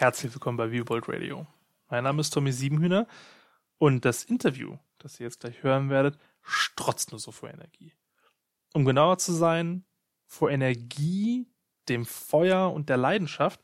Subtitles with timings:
[0.00, 1.46] Herzlich willkommen bei Viewbold Radio.
[1.90, 3.06] Mein Name ist Tommy Siebenhühner
[3.76, 7.92] und das Interview, das ihr jetzt gleich hören werdet, strotzt nur so vor Energie.
[8.72, 9.84] Um genauer zu sein,
[10.24, 11.46] vor Energie,
[11.90, 13.60] dem Feuer und der Leidenschaft,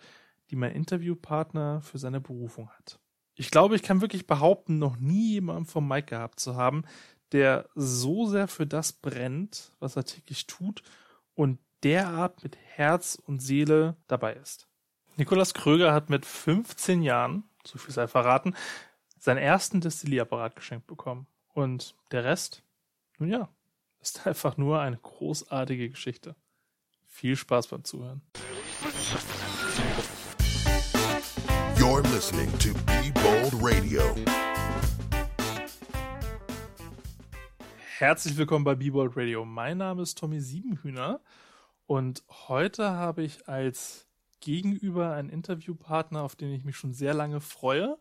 [0.51, 2.99] die mein Interviewpartner für seine Berufung hat.
[3.35, 6.85] Ich glaube, ich kann wirklich behaupten, noch nie jemanden vom Mike gehabt zu haben,
[7.33, 10.83] der so sehr für das brennt, was er täglich tut
[11.35, 14.69] und derart mit Herz und Seele dabei ist.
[15.19, 18.55] Nikolaus Kröger hat mit 15 Jahren, so viel sei verraten,
[19.19, 21.27] seinen ersten Destillierapparat geschenkt bekommen.
[21.55, 22.63] Und der Rest,
[23.19, 23.49] nun ja,
[23.99, 26.37] ist einfach nur eine großartige Geschichte.
[27.07, 28.21] Viel Spaß beim Zuhören.
[31.77, 34.03] You're listening to Be Bold Radio.
[37.97, 39.47] Herzlich willkommen bei Be Bold Radio.
[39.47, 41.23] Mein Name ist Tommy Siebenhühner
[41.87, 44.06] und heute habe ich als
[44.41, 47.99] gegenüber einen Interviewpartner, auf den ich mich schon sehr lange freue.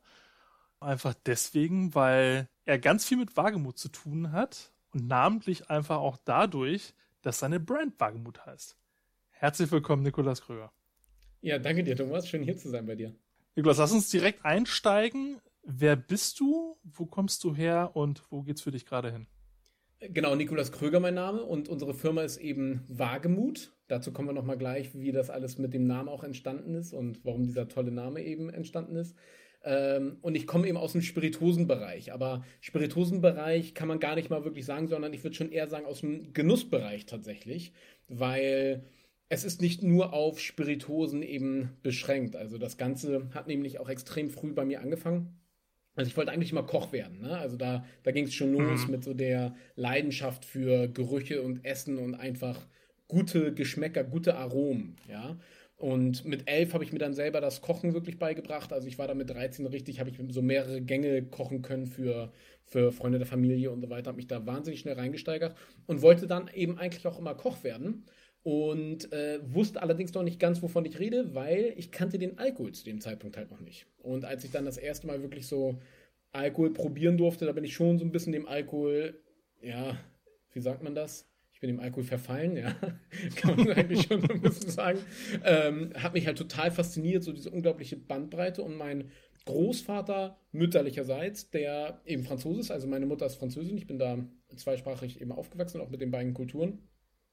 [0.80, 6.18] Einfach deswegen, weil er ganz viel mit Wagemut zu tun hat und namentlich einfach auch
[6.23, 8.77] dadurch, dass seine Brand Wagemut heißt.
[9.32, 10.71] Herzlich willkommen, Nikolas Kröger.
[11.41, 12.27] Ja, danke dir, Thomas.
[12.27, 13.13] Schön hier zu sein bei dir.
[13.55, 15.41] Nikolas, lass uns direkt einsteigen.
[15.63, 16.77] Wer bist du?
[16.84, 19.27] Wo kommst du her und wo geht's für dich gerade hin?
[19.99, 23.74] Genau, Nikolas Kröger mein Name und unsere Firma ist eben Wagemut.
[23.88, 27.24] Dazu kommen wir nochmal gleich, wie das alles mit dem Namen auch entstanden ist und
[27.24, 29.16] warum dieser tolle Name eben entstanden ist.
[29.64, 32.13] Ähm, und ich komme eben aus dem Spirituosenbereich.
[32.13, 35.86] Aber Spirituosenbereich kann man gar nicht mal wirklich sagen, sondern ich würde schon eher sagen
[35.86, 37.74] aus dem Genussbereich tatsächlich,
[38.08, 38.84] weil
[39.30, 42.36] es ist nicht nur auf Spirituosen eben beschränkt.
[42.36, 45.40] Also das Ganze hat nämlich auch extrem früh bei mir angefangen.
[45.96, 47.22] Also ich wollte eigentlich immer Koch werden.
[47.22, 47.38] Ne?
[47.38, 48.91] Also da, da ging es schon los mhm.
[48.91, 52.68] mit so der Leidenschaft für Gerüche und Essen und einfach
[53.07, 55.37] gute Geschmäcker, gute Aromen, ja.
[55.77, 58.71] Und mit elf habe ich mir dann selber das Kochen wirklich beigebracht.
[58.71, 62.31] Also ich war da mit 13 richtig, habe ich so mehrere Gänge kochen können für,
[62.63, 66.27] für Freunde der Familie und so weiter, habe mich da wahnsinnig schnell reingesteigert und wollte
[66.27, 68.05] dann eben eigentlich auch immer Koch werden.
[68.44, 72.73] Und äh, wusste allerdings noch nicht ganz, wovon ich rede, weil ich kannte den Alkohol
[72.73, 73.88] zu dem Zeitpunkt halt noch nicht.
[73.97, 75.79] Und als ich dann das erste Mal wirklich so
[76.31, 79.19] Alkohol probieren durfte, da bin ich schon so ein bisschen dem Alkohol,
[79.61, 79.97] ja,
[80.53, 81.27] wie sagt man das?
[81.65, 82.75] Bin dem Alkohol verfallen, ja,
[83.35, 84.99] kann man eigentlich schon ein bisschen sagen.
[85.43, 89.09] Ähm, hat mich halt total fasziniert, so diese unglaubliche Bandbreite und mein
[89.45, 94.17] Großvater mütterlicherseits, der eben Franzose ist, also meine Mutter ist Französin, ich bin da
[94.55, 96.79] zweisprachig eben aufgewachsen, auch mit den beiden Kulturen.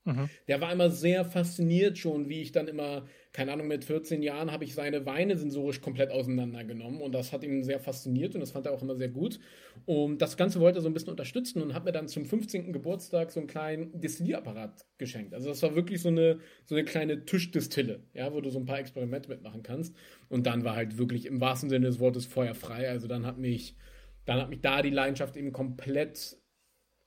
[0.05, 0.29] Mhm.
[0.49, 4.51] Der war immer sehr fasziniert schon, wie ich dann immer, keine Ahnung, mit 14 Jahren
[4.51, 8.51] habe ich seine Weine sensorisch komplett auseinandergenommen und das hat ihn sehr fasziniert und das
[8.51, 9.39] fand er auch immer sehr gut.
[9.87, 12.73] Und das Ganze wollte er so ein bisschen unterstützen und hat mir dann zum 15.
[12.73, 15.35] Geburtstag so einen kleinen Destillierapparat geschenkt.
[15.35, 18.67] Also das war wirklich so eine, so eine kleine Tischdistille, ja, wo du so ein
[18.67, 19.95] paar Experimente mitmachen kannst.
[20.29, 22.89] Und dann war halt wirklich im wahrsten Sinne des Wortes feuerfrei.
[22.89, 23.77] Also dann hat mich,
[24.25, 26.43] dann hat mich da die Leidenschaft eben komplett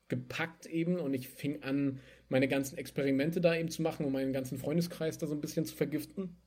[0.07, 4.33] gepackt eben und ich fing an, meine ganzen Experimente da eben zu machen und meinen
[4.33, 6.37] ganzen Freundeskreis da so ein bisschen zu vergiften.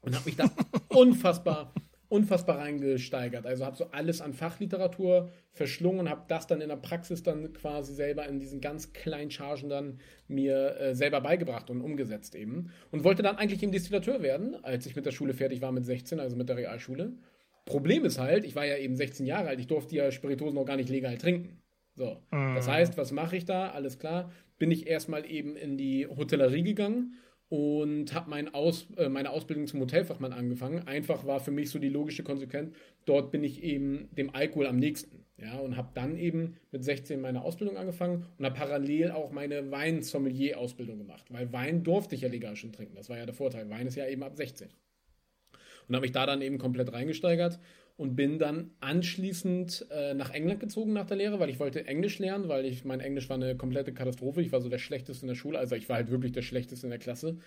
[0.00, 0.50] Und habe mich da
[0.88, 1.72] unfassbar,
[2.08, 3.46] unfassbar reingesteigert.
[3.46, 7.52] Also habe so alles an Fachliteratur verschlungen und habe das dann in der Praxis dann
[7.52, 12.70] quasi selber in diesen ganz kleinen Chargen dann mir äh, selber beigebracht und umgesetzt eben.
[12.90, 15.86] Und wollte dann eigentlich eben Destillateur werden, als ich mit der Schule fertig war mit
[15.86, 17.12] 16, also mit der Realschule.
[17.64, 20.64] Problem ist halt, ich war ja eben 16 Jahre alt, ich durfte ja Spiritosen noch
[20.64, 21.61] gar nicht legal trinken.
[21.94, 22.54] So, mm.
[22.54, 23.70] das heißt, was mache ich da?
[23.70, 27.16] Alles klar, bin ich erstmal eben in die Hotellerie gegangen
[27.48, 30.86] und habe mein Aus, äh, meine Ausbildung zum Hotelfachmann angefangen.
[30.86, 34.76] Einfach war für mich so die logische Konsequenz, dort bin ich eben dem Alkohol am
[34.76, 35.26] nächsten.
[35.36, 39.70] Ja, und habe dann eben mit 16 meine Ausbildung angefangen und habe parallel auch meine
[39.70, 42.94] Wein-Sommelier-Ausbildung gemacht, weil Wein durfte ich ja legal schon trinken.
[42.94, 43.68] Das war ja der Vorteil.
[43.68, 44.68] Wein ist ja eben ab 16.
[45.88, 47.58] Und habe mich da dann eben komplett reingesteigert
[47.96, 52.18] und bin dann anschließend äh, nach England gezogen nach der Lehre, weil ich wollte Englisch
[52.18, 54.42] lernen, weil ich mein Englisch war eine komplette Katastrophe.
[54.42, 56.86] Ich war so der schlechteste in der Schule, also ich war halt wirklich der schlechteste
[56.86, 57.38] in der Klasse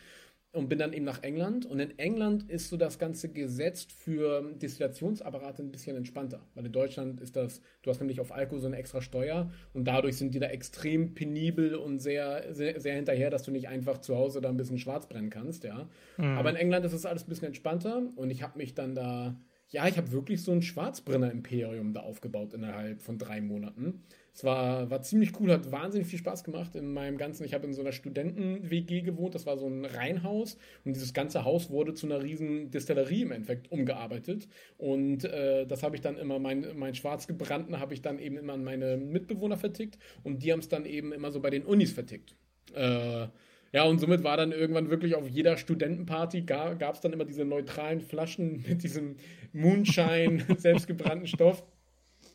[0.56, 1.66] und bin dann eben nach England.
[1.66, 6.40] Und in England ist so das Ganze gesetzt für Destillationsapparate ein bisschen entspannter.
[6.54, 9.86] Weil in Deutschland ist das, du hast nämlich auf Alkohol so eine extra Steuer und
[9.86, 13.98] dadurch sind die da extrem penibel und sehr, sehr, sehr hinterher, dass du nicht einfach
[13.98, 15.90] zu Hause da ein bisschen schwarz brennen kannst, ja.
[16.18, 16.38] Mhm.
[16.38, 19.36] Aber in England ist das alles ein bisschen entspannter und ich habe mich dann da
[19.76, 24.04] ja, ich habe wirklich so ein Schwarzbrenner-Imperium da aufgebaut innerhalb von drei Monaten.
[24.34, 27.44] Es war, war ziemlich cool, hat wahnsinnig viel Spaß gemacht in meinem ganzen.
[27.44, 31.44] Ich habe in so einer Studenten-WG gewohnt, das war so ein Reihenhaus und dieses ganze
[31.44, 34.48] Haus wurde zu einer riesen Distillerie im Endeffekt umgearbeitet.
[34.78, 38.54] Und äh, das habe ich dann immer, mein, mein Schwarzgebrannten habe ich dann eben immer
[38.54, 41.92] an meine Mitbewohner vertickt und die haben es dann eben immer so bei den Unis
[41.92, 42.34] vertickt.
[42.74, 43.28] Äh,
[43.76, 47.44] Ja, und somit war dann irgendwann wirklich auf jeder Studentenparty gab es dann immer diese
[47.44, 49.18] neutralen Flaschen mit diesem
[49.52, 51.62] Moonshine, selbstgebrannten Stoff.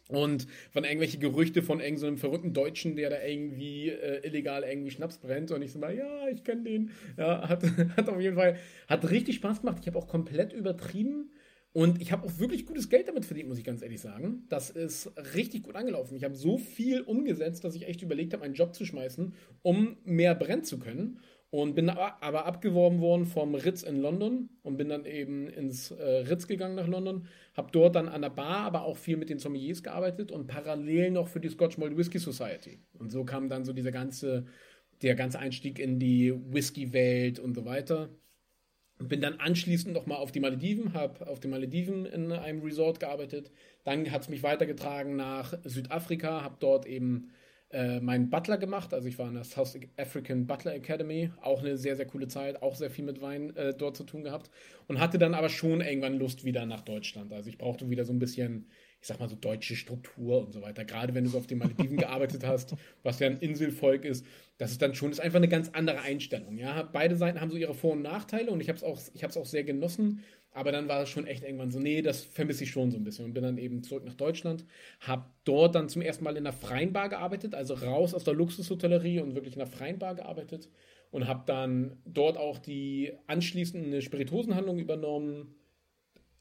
[0.09, 4.91] Und von irgendwelche Gerüchte von irgendeinem so verrückten Deutschen, der da irgendwie äh, illegal irgendwie
[4.91, 5.51] Schnaps brennt.
[5.51, 6.91] Und ich so mal, ja, ich kenne den.
[7.17, 7.63] Ja, hat,
[7.97, 9.79] hat auf jeden Fall, hat richtig Spaß gemacht.
[9.81, 11.31] Ich habe auch komplett übertrieben.
[11.73, 14.45] Und ich habe auch wirklich gutes Geld damit verdient, muss ich ganz ehrlich sagen.
[14.49, 16.17] Das ist richtig gut angelaufen.
[16.17, 19.97] Ich habe so viel umgesetzt, dass ich echt überlegt habe, einen Job zu schmeißen, um
[20.05, 21.21] mehr brennen zu können.
[21.53, 26.05] Und bin aber abgeworben worden vom Ritz in London und bin dann eben ins äh,
[26.05, 27.27] Ritz gegangen nach London.
[27.55, 31.11] Habe dort dann an der Bar, aber auch viel mit den Sommeliers gearbeitet und parallel
[31.11, 32.79] noch für die Scotch Malt Whisky Society.
[32.93, 34.47] Und so kam dann so dieser ganze,
[35.03, 38.11] der ganze Einstieg in die Whisky-Welt und so weiter.
[39.01, 43.51] Bin dann anschließend nochmal auf die Malediven, habe auf den Malediven in einem Resort gearbeitet.
[43.85, 47.31] Dann hat es mich weitergetragen nach Südafrika, habe dort eben
[47.71, 48.93] äh, meinen Butler gemacht.
[48.93, 52.63] Also ich war in der South African Butler Academy, auch eine sehr, sehr coole Zeit,
[52.63, 54.51] auch sehr viel mit Wein äh, dort zu tun gehabt.
[54.87, 57.33] Und hatte dann aber schon irgendwann Lust wieder nach Deutschland.
[57.33, 58.67] Also ich brauchte wieder so ein bisschen
[59.01, 60.85] ich sag mal so deutsche Struktur und so weiter.
[60.85, 64.27] Gerade wenn du so auf den Malediven gearbeitet hast, was ja ein Inselvolk ist,
[64.59, 66.59] das ist dann schon, ist einfach eine ganz andere Einstellung.
[66.59, 69.23] Ja, beide Seiten haben so ihre Vor- und Nachteile und ich habe es auch, ich
[69.23, 70.23] habe es auch sehr genossen.
[70.53, 73.05] Aber dann war es schon echt irgendwann so, nee, das vermisse ich schon so ein
[73.05, 74.65] bisschen und bin dann eben zurück nach Deutschland,
[74.99, 78.35] habe dort dann zum ersten Mal in der freien Bar gearbeitet, also raus aus der
[78.35, 80.69] Luxushotellerie und wirklich in der freien Bar gearbeitet
[81.13, 85.55] und habe dann dort auch die anschließende Spiritosenhandlung übernommen,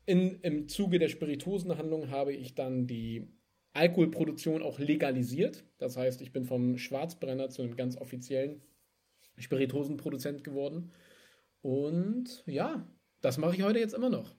[0.09, 3.27] in, Im Zuge der Spirituosenhandlung habe ich dann die
[3.73, 5.63] Alkoholproduktion auch legalisiert.
[5.77, 8.63] Das heißt, ich bin vom Schwarzbrenner zu einem ganz offiziellen
[9.37, 10.91] Spirituosenproduzent geworden.
[11.61, 12.87] Und ja,
[13.21, 14.35] das mache ich heute jetzt immer noch.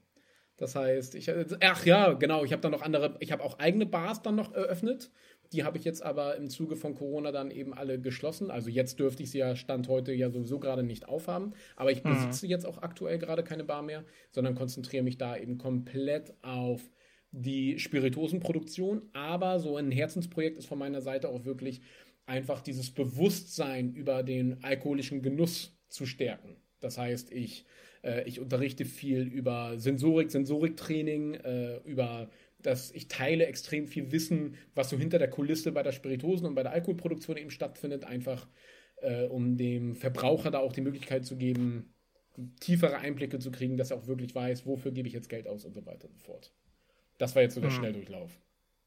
[0.61, 3.87] Das heißt, ich ach ja, genau, ich habe dann noch andere, ich habe auch eigene
[3.87, 5.11] Bars dann noch eröffnet.
[5.55, 8.51] Die habe ich jetzt aber im Zuge von Corona dann eben alle geschlossen.
[8.51, 11.55] Also jetzt dürfte ich sie ja Stand heute ja sowieso gerade nicht aufhaben.
[11.77, 12.11] Aber ich mhm.
[12.11, 12.51] besitze mhm.
[12.51, 16.83] jetzt auch aktuell gerade keine Bar mehr, sondern konzentriere mich da eben komplett auf
[17.31, 19.09] die Spirituosenproduktion.
[19.15, 21.81] Aber so ein Herzensprojekt ist von meiner Seite auch wirklich
[22.27, 26.59] einfach dieses Bewusstsein über den alkoholischen Genuss zu stärken.
[26.81, 27.65] Das heißt, ich,
[28.03, 32.29] äh, ich unterrichte viel über Sensorik, Sensoriktraining, äh, über
[32.63, 36.55] dass ich teile extrem viel Wissen, was so hinter der Kulisse bei der Spiritosen und
[36.55, 38.47] bei der Alkoholproduktion eben stattfindet, einfach
[39.01, 41.95] äh, um dem Verbraucher da auch die Möglichkeit zu geben,
[42.61, 45.65] tiefere Einblicke zu kriegen, dass er auch wirklich weiß, wofür gebe ich jetzt Geld aus
[45.65, 46.53] und so weiter und so fort.
[47.19, 47.77] Das war jetzt so der hm.
[47.77, 48.31] Schnelldurchlauf.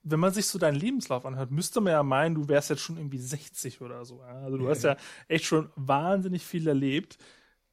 [0.04, 2.98] Wenn man sich so deinen Lebenslauf anhört, müsste man ja meinen, du wärst jetzt schon
[2.98, 4.22] irgendwie 60 oder so.
[4.22, 7.18] Also du hast ja echt schon wahnsinnig viel erlebt.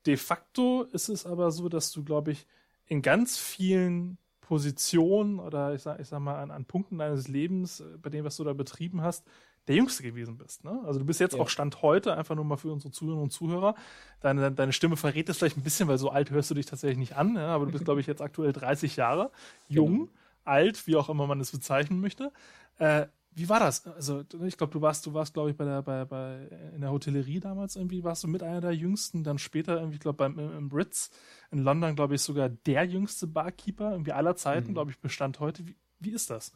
[0.07, 2.47] De facto ist es aber so, dass du, glaube ich,
[2.87, 7.81] in ganz vielen Position oder ich sag, ich sag mal an, an Punkten deines Lebens,
[7.81, 9.25] äh, bei dem, was du da betrieben hast,
[9.69, 10.65] der Jüngste gewesen bist.
[10.65, 10.81] Ne?
[10.85, 11.41] Also du bist jetzt ja.
[11.41, 13.77] auch Stand heute, einfach nur mal für unsere Zuhörerinnen und Zuhörer.
[14.21, 16.99] Deine, deine Stimme verrät es vielleicht ein bisschen, weil so alt hörst du dich tatsächlich
[16.99, 17.55] nicht an, ja?
[17.55, 19.31] aber du bist, glaube ich, jetzt aktuell 30 Jahre,
[19.69, 20.11] jung, genau.
[20.45, 22.33] alt, wie auch immer man es bezeichnen möchte.
[22.79, 23.87] Äh, wie war das?
[23.87, 26.91] Also, ich glaube, du warst, du warst, glaube ich, bei der, bei, bei, in der
[26.91, 30.39] Hotellerie damals irgendwie, warst du mit einer der jüngsten, dann später irgendwie, ich glaube, beim
[30.39, 31.11] im Brits
[31.51, 34.75] in London, glaube ich, sogar der jüngste Barkeeper, irgendwie aller Zeiten, mhm.
[34.75, 35.67] glaube ich, bestand heute.
[35.67, 36.53] Wie, wie ist das?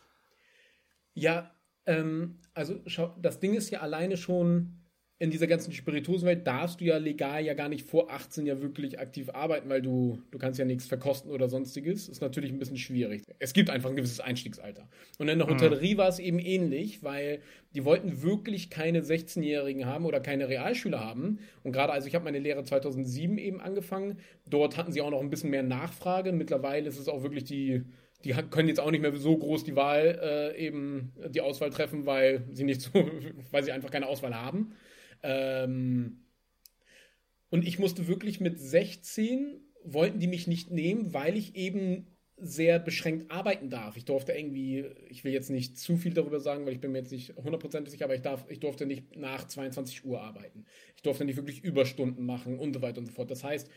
[1.15, 1.51] Ja,
[1.87, 4.84] ähm, also schau, das Ding ist ja alleine schon,
[5.21, 8.99] in dieser ganzen Spirituosenwelt darfst du ja legal ja gar nicht vor 18 ja wirklich
[8.99, 12.09] aktiv arbeiten, weil du, du kannst ja nichts verkosten oder sonstiges.
[12.09, 13.23] Ist natürlich ein bisschen schwierig.
[13.39, 14.89] Es gibt einfach ein gewisses Einstiegsalter.
[15.19, 15.53] Und in der mhm.
[15.53, 17.41] Hotellerie war es eben ähnlich, weil
[17.75, 21.39] die wollten wirklich keine 16-Jährigen haben oder keine Realschüler haben.
[21.63, 24.19] Und gerade, also ich habe meine Lehre 2007 eben angefangen.
[24.51, 26.33] Dort hatten sie auch noch ein bisschen mehr Nachfrage.
[26.33, 27.85] Mittlerweile ist es auch wirklich die,
[28.25, 32.05] die können jetzt auch nicht mehr so groß die Wahl äh, eben die Auswahl treffen,
[32.05, 32.91] weil sie nicht so,
[33.53, 34.75] weil sie einfach keine Auswahl haben.
[35.25, 36.21] Ähm,
[37.51, 42.79] und ich musste wirklich mit 16, wollten die mich nicht nehmen, weil ich eben sehr
[42.79, 43.97] beschränkt arbeiten darf.
[43.97, 46.99] Ich durfte irgendwie, ich will jetzt nicht zu viel darüber sagen, weil ich bin mir
[46.99, 50.67] jetzt nicht hundertprozentig sicher, aber ich, darf, ich durfte nicht nach 22 Uhr arbeiten.
[50.97, 53.31] Ich durfte nicht wirklich Überstunden machen und so weiter und so fort.
[53.31, 53.71] Das heißt,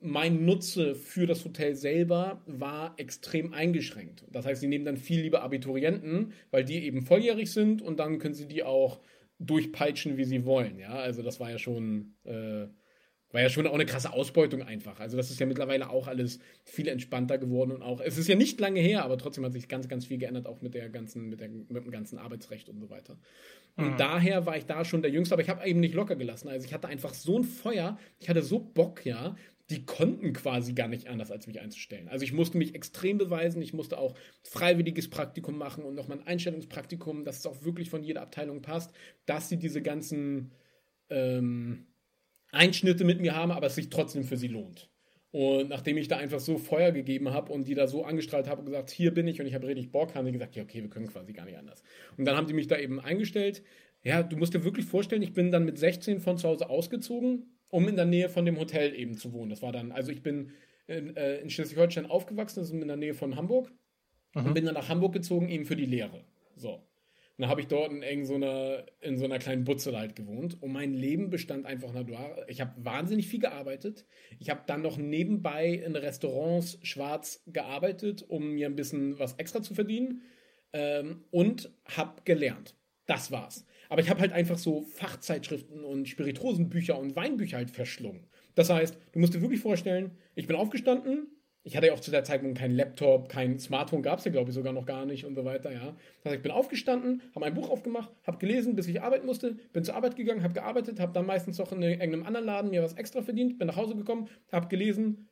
[0.00, 4.24] mein Nutze für das Hotel selber war extrem eingeschränkt.
[4.32, 8.18] Das heißt, sie nehmen dann viel lieber Abiturienten, weil die eben volljährig sind und dann
[8.18, 9.00] können sie die auch
[9.40, 10.78] durchpeitschen, wie sie wollen.
[10.78, 12.66] Ja, also das war ja schon, äh,
[13.32, 15.00] war ja schon auch eine krasse Ausbeutung einfach.
[15.00, 18.34] Also das ist ja mittlerweile auch alles viel entspannter geworden und auch, es ist ja
[18.34, 21.28] nicht lange her, aber trotzdem hat sich ganz, ganz viel geändert, auch mit der ganzen,
[21.28, 23.18] mit, der, mit dem ganzen Arbeitsrecht und so weiter.
[23.76, 23.96] Und mhm.
[23.96, 26.48] daher war ich da schon der Jüngste, aber ich habe eben nicht locker gelassen.
[26.48, 29.36] Also ich hatte einfach so ein Feuer, ich hatte so Bock, ja,
[29.70, 32.08] die konnten quasi gar nicht anders, als mich einzustellen.
[32.08, 36.26] Also ich musste mich extrem beweisen, ich musste auch freiwilliges Praktikum machen und nochmal ein
[36.26, 38.92] Einstellungspraktikum, dass es auch wirklich von jeder Abteilung passt,
[39.26, 40.52] dass sie diese ganzen,
[41.08, 41.86] ähm,
[42.52, 44.90] Einschnitte mit mir haben, aber es sich trotzdem für sie lohnt.
[45.32, 48.60] Und nachdem ich da einfach so Feuer gegeben habe und die da so angestrahlt habe
[48.60, 50.82] und gesagt, hier bin ich und ich habe richtig Bock, haben die gesagt, ja, okay,
[50.82, 51.84] wir können quasi gar nicht anders.
[52.16, 53.62] Und dann haben die mich da eben eingestellt.
[54.02, 57.59] Ja, du musst dir wirklich vorstellen, ich bin dann mit 16 von zu Hause ausgezogen,
[57.70, 59.50] um in der Nähe von dem Hotel eben zu wohnen.
[59.50, 60.52] Das war dann, also ich bin
[60.86, 63.72] in, äh, in Schleswig-Holstein aufgewachsen, das ist in der Nähe von Hamburg.
[64.34, 64.46] Mhm.
[64.46, 66.24] Und bin dann nach Hamburg gezogen, eben für die Lehre.
[66.56, 66.74] So.
[67.40, 70.14] Und dann habe ich dort in, in, so einer, in so einer kleinen Butze halt
[70.14, 70.62] gewohnt.
[70.62, 72.04] Und mein Leben bestand einfach nach
[72.48, 74.04] Ich habe wahnsinnig viel gearbeitet.
[74.38, 79.62] Ich habe dann noch nebenbei in Restaurants schwarz gearbeitet, um mir ein bisschen was extra
[79.62, 80.22] zu verdienen.
[80.72, 82.76] Ähm, und habe gelernt.
[83.06, 83.64] Das war's.
[83.90, 88.28] Aber ich habe halt einfach so Fachzeitschriften und Spirituosenbücher und Weinbücher halt verschlungen.
[88.54, 91.26] Das heißt, du musst dir wirklich vorstellen, ich bin aufgestanden,
[91.64, 94.50] ich hatte ja auch zu der Zeit keinen Laptop, kein Smartphone gab es ja, glaube
[94.50, 95.96] ich, sogar noch gar nicht und so weiter, ja.
[96.22, 99.56] Das heißt, ich bin aufgestanden, habe ein Buch aufgemacht, habe gelesen, bis ich arbeiten musste,
[99.72, 102.84] bin zur Arbeit gegangen, habe gearbeitet, habe dann meistens noch in irgendeinem anderen Laden mir
[102.84, 105.28] was extra verdient, bin nach Hause gekommen, habe gelesen,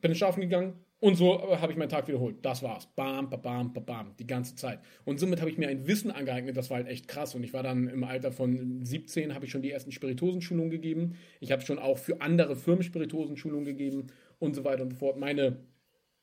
[0.00, 2.36] bin schlafen gegangen und so habe ich meinen Tag wiederholt.
[2.42, 2.88] Das war's.
[2.96, 4.80] Bam, bam, bam, bam, die ganze Zeit.
[5.04, 7.34] Und somit habe ich mir ein Wissen angeeignet, das war halt echt krass.
[7.36, 11.14] Und ich war dann im Alter von 17, habe ich schon die ersten Spirituosenschulungen gegeben.
[11.40, 14.08] Ich habe schon auch für andere Firmen Spirituosenschulungen gegeben
[14.40, 15.18] und so weiter und so fort.
[15.18, 15.58] Meine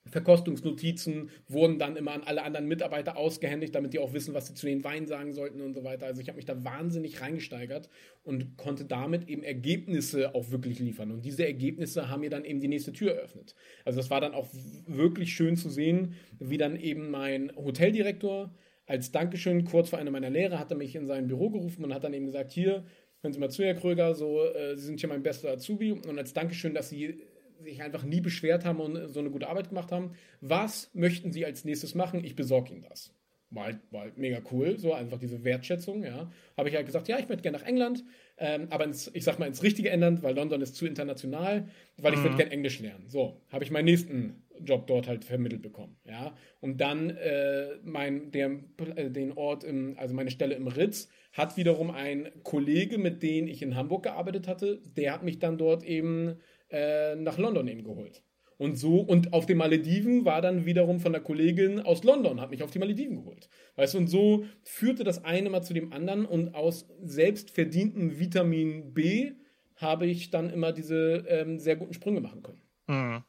[0.09, 4.53] Verkostungsnotizen wurden dann immer an alle anderen Mitarbeiter ausgehändigt, damit die auch wissen, was sie
[4.53, 6.05] zu den Weinen sagen sollten und so weiter.
[6.05, 7.89] Also ich habe mich da wahnsinnig reingesteigert
[8.23, 11.11] und konnte damit eben Ergebnisse auch wirklich liefern.
[11.11, 13.55] Und diese Ergebnisse haben mir dann eben die nächste Tür eröffnet.
[13.83, 14.47] Also das war dann auch
[14.87, 18.53] wirklich schön zu sehen, wie dann eben mein Hoteldirektor
[18.87, 21.93] als Dankeschön kurz vor einer meiner Lehre hat er mich in sein Büro gerufen und
[21.93, 22.85] hat dann eben gesagt, hier,
[23.21, 26.17] hören Sie mal zu, Herr Kröger, so, äh, Sie sind hier mein bester Azubi und
[26.19, 27.23] als Dankeschön, dass Sie
[27.63, 30.11] sich einfach nie beschwert haben und so eine gute Arbeit gemacht haben.
[30.41, 32.23] Was möchten Sie als nächstes machen?
[32.23, 33.13] Ich besorge Ihnen das.
[33.51, 36.31] War halt, war halt mega cool, so einfach diese Wertschätzung, ja.
[36.57, 38.03] Habe ich halt gesagt, ja, ich möchte gerne nach England,
[38.37, 42.13] ähm, aber ins, ich sag mal ins richtige England, weil London ist zu international, weil
[42.13, 42.23] ich mhm.
[42.23, 43.05] würde gerne Englisch lernen.
[43.07, 46.35] So, habe ich meinen nächsten Job dort halt vermittelt bekommen, ja.
[46.59, 48.59] Und dann äh, mein, der,
[48.95, 53.47] äh, den Ort, im, also meine Stelle im Ritz, hat wiederum ein Kollege, mit dem
[53.47, 56.37] ich in Hamburg gearbeitet hatte, der hat mich dann dort eben
[56.69, 58.23] äh, nach London eben geholt.
[58.57, 62.51] Und so, und auf den Malediven war dann wiederum von der Kollegin aus London, hat
[62.51, 63.49] mich auf die Malediven geholt.
[63.75, 68.93] Weißt du, und so führte das eine mal zu dem anderen und aus selbstverdientem Vitamin
[68.93, 69.33] B
[69.75, 72.61] habe ich dann immer diese ähm, sehr guten Sprünge machen können.
[72.87, 73.23] Mhm.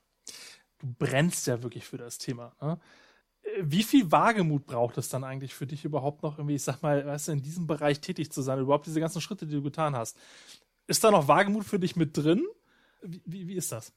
[0.78, 2.54] Du brennst ja wirklich für das Thema.
[2.60, 2.78] Ne?
[3.42, 6.82] Äh, wie viel Wagemut braucht es dann eigentlich für dich überhaupt noch irgendwie, ich sag
[6.82, 9.62] mal, weißt du, in diesem Bereich tätig zu sein, überhaupt diese ganzen Schritte, die du
[9.62, 10.16] getan hast?
[10.86, 12.46] Ist da noch Wagemut für dich mit drin?
[13.02, 13.92] Wie, wie, wie ist das?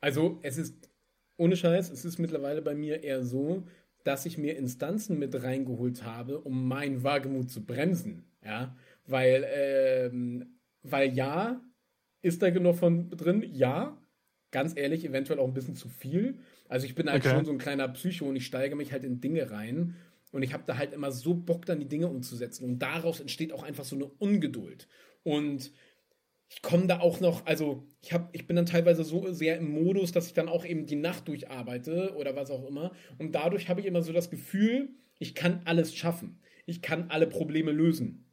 [0.00, 0.90] Also, es ist,
[1.36, 3.66] ohne Scheiß, es ist mittlerweile bei mir eher so,
[4.04, 8.24] dass ich mir Instanzen mit reingeholt habe, um meinen Wagemut zu bremsen.
[8.44, 11.60] Ja, weil, ähm, weil ja,
[12.22, 13.44] ist da genug von drin?
[13.52, 14.00] Ja,
[14.52, 16.38] ganz ehrlich, eventuell auch ein bisschen zu viel.
[16.68, 17.34] Also ich bin halt okay.
[17.34, 19.96] schon so ein kleiner Psycho und ich steige mich halt in Dinge rein
[20.32, 23.52] und ich habe da halt immer so Bock, dann die Dinge umzusetzen und daraus entsteht
[23.52, 24.88] auch einfach so eine Ungeduld.
[25.24, 25.72] Und
[26.48, 29.70] ich komme da auch noch, also ich, hab, ich bin dann teilweise so sehr im
[29.70, 32.92] Modus, dass ich dann auch eben die Nacht durcharbeite oder was auch immer.
[33.18, 36.40] Und dadurch habe ich immer so das Gefühl, ich kann alles schaffen.
[36.66, 38.25] Ich kann alle Probleme lösen.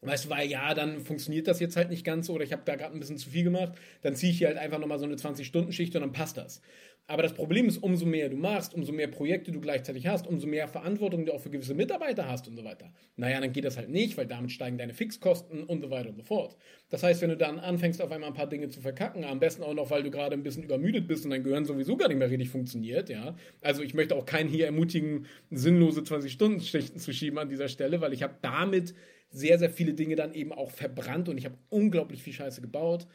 [0.00, 2.62] Weißt du, weil ja, dann funktioniert das jetzt halt nicht ganz so oder ich habe
[2.64, 5.04] da gerade ein bisschen zu viel gemacht, dann ziehe ich hier halt einfach nochmal so
[5.04, 6.60] eine 20-Stunden-Schicht und dann passt das.
[7.10, 10.46] Aber das Problem ist, umso mehr du machst, umso mehr Projekte du gleichzeitig hast, umso
[10.46, 12.92] mehr Verantwortung du auch für gewisse Mitarbeiter hast und so weiter.
[13.16, 16.16] Naja, dann geht das halt nicht, weil damit steigen deine Fixkosten und so weiter und
[16.16, 16.58] so fort.
[16.90, 19.62] Das heißt, wenn du dann anfängst, auf einmal ein paar Dinge zu verkacken, am besten
[19.62, 22.18] auch noch, weil du gerade ein bisschen übermüdet bist und dein Gehirn sowieso gar nicht
[22.18, 23.34] mehr richtig funktioniert, ja.
[23.62, 28.12] Also ich möchte auch keinen hier ermutigen, sinnlose 20-Stunden-Schichten zu schieben an dieser Stelle, weil
[28.12, 28.94] ich habe damit
[29.30, 33.06] sehr, sehr viele Dinge dann eben auch verbrannt und ich habe unglaublich viel Scheiße gebaut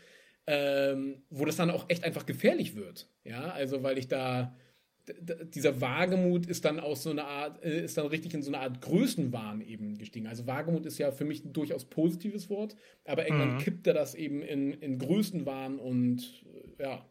[0.48, 3.08] ähm, wo das dann auch echt einfach gefährlich wird.
[3.24, 4.56] Ja, also weil ich da
[5.20, 8.60] dieser Wagemut ist dann aus so einer Art, äh, ist dann richtig in so eine
[8.60, 10.28] Art Größenwahn eben gestiegen.
[10.28, 13.60] Also Wagemut ist ja für mich ein durchaus positives Wort, aber irgendwann mhm.
[13.60, 16.46] kippt er das eben in, in Größenwahn und
[16.80, 17.06] ja.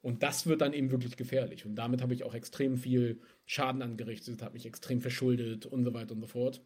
[0.00, 1.64] Und das wird dann eben wirklich gefährlich.
[1.64, 5.94] Und damit habe ich auch extrem viel Schaden angerichtet, habe mich extrem verschuldet und so
[5.94, 6.62] weiter und so fort.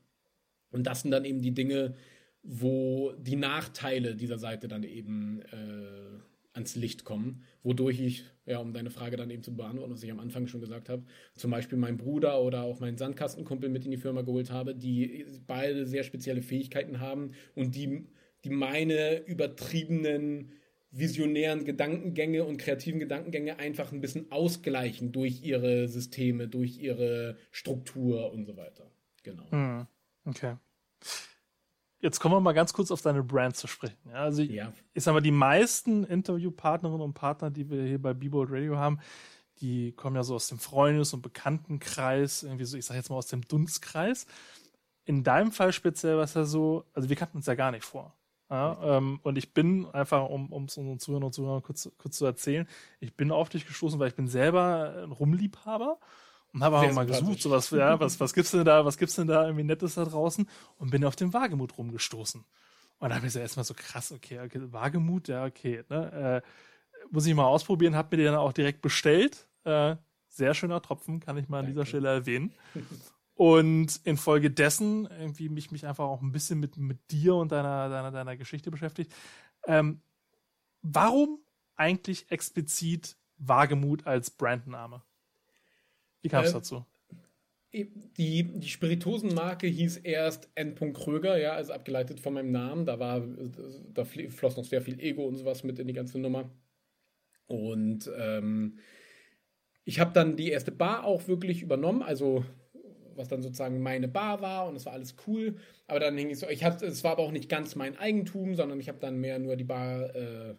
[0.70, 1.94] Und das sind dann eben die Dinge,
[2.42, 6.18] wo die Nachteile dieser Seite dann eben äh,
[6.58, 10.10] ans Licht kommen, wodurch ich, ja, um deine Frage dann eben zu beantworten, was ich
[10.10, 13.90] am Anfang schon gesagt habe, zum Beispiel meinen Bruder oder auch meinen Sandkastenkumpel mit in
[13.90, 18.06] die Firma geholt habe, die beide sehr spezielle Fähigkeiten haben und die,
[18.44, 20.52] die meine übertriebenen
[20.90, 28.32] visionären Gedankengänge und kreativen Gedankengänge einfach ein bisschen ausgleichen durch ihre Systeme, durch ihre Struktur
[28.32, 28.90] und so weiter.
[29.22, 29.50] Genau.
[29.50, 29.87] Hm,
[30.28, 30.56] okay.
[32.00, 33.97] Jetzt kommen wir mal ganz kurz auf deine Brand zu sprechen.
[34.06, 34.73] Ja, also ja.
[34.94, 39.00] ich sag mal, die meisten Interviewpartnerinnen und Partner, die wir hier bei Bebold Radio haben,
[39.61, 43.16] die kommen ja so aus dem Freundes- und Bekanntenkreis, irgendwie so, ich sag jetzt mal
[43.16, 44.26] aus dem Dunstkreis.
[45.06, 47.85] In deinem Fall speziell war es ja so, also wir kannten uns ja gar nicht
[47.85, 48.14] vor.
[48.50, 52.25] Ja, ähm, und ich bin einfach, um es unseren Zuhörern und Zuhörern kurz, kurz zu
[52.25, 52.66] erzählen,
[52.99, 55.99] ich bin auf dich gestoßen, weil ich bin selber ein Rumliebhaber
[56.52, 59.17] und habe auch mal gesucht, so was, ja, was, was gibt's denn da, was gibt's
[59.17, 62.45] denn da irgendwie Nettes da draußen und bin auf den Wagemut rumgestoßen.
[63.00, 66.49] Und da habe ich so erstmal so krass, okay, okay, Wagemut, ja, okay, ne, äh,
[67.11, 69.49] muss ich mal ausprobieren, habe mir den dann auch direkt bestellt.
[69.64, 69.97] Äh,
[70.28, 71.75] sehr schöner Tropfen, kann ich mal an Danke.
[71.75, 72.52] dieser Stelle erwähnen.
[73.35, 78.11] Und infolgedessen irgendwie mich, mich einfach auch ein bisschen mit, mit dir und deiner, deiner,
[78.11, 79.14] deiner Geschichte beschäftigt.
[79.64, 80.00] Ähm,
[80.83, 81.38] warum
[81.76, 85.02] eigentlich explizit Wagemut als Brandname?
[86.22, 86.84] Wie kam es äh, dazu?
[87.72, 90.75] Die, die Spirituosenmarke hieß erst N.
[90.94, 92.87] Kröger, ja, also abgeleitet von meinem Namen.
[92.87, 93.22] Da war,
[93.92, 96.50] da floss noch sehr viel Ego und sowas mit in die ganze Nummer.
[97.46, 98.78] Und ähm,
[99.84, 102.44] ich habe dann die erste Bar auch wirklich übernommen, also
[103.18, 105.56] was dann sozusagen meine Bar war und es war alles cool.
[105.87, 108.54] Aber dann hing ich so, ich hatte, es war aber auch nicht ganz mein Eigentum,
[108.54, 110.54] sondern ich habe dann mehr nur die Bar, äh,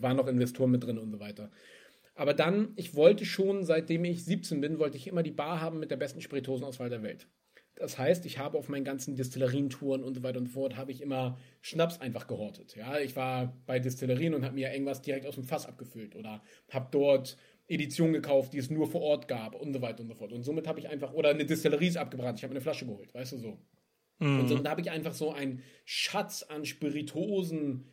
[0.00, 1.50] waren noch Investoren mit drin und so weiter.
[2.20, 5.78] Aber dann, ich wollte schon, seitdem ich 17 bin, wollte ich immer die Bar haben
[5.78, 7.28] mit der besten Spirituosenauswahl der Welt.
[7.76, 10.92] Das heißt, ich habe auf meinen ganzen Distillerientouren und so weiter und so fort, habe
[10.92, 12.76] ich immer Schnaps einfach gehortet.
[12.76, 16.42] Ja, ich war bei Distillerien und habe mir irgendwas direkt aus dem Fass abgefüllt oder
[16.68, 20.14] habe dort Edition gekauft, die es nur vor Ort gab und so weiter und so
[20.14, 20.34] fort.
[20.34, 23.14] Und somit habe ich einfach, oder eine Distillerie ist abgebrannt, ich habe eine Flasche geholt,
[23.14, 23.58] weißt du so.
[24.18, 24.40] Mhm.
[24.40, 27.86] Und somit habe ich einfach so einen Schatz an Spiritosen,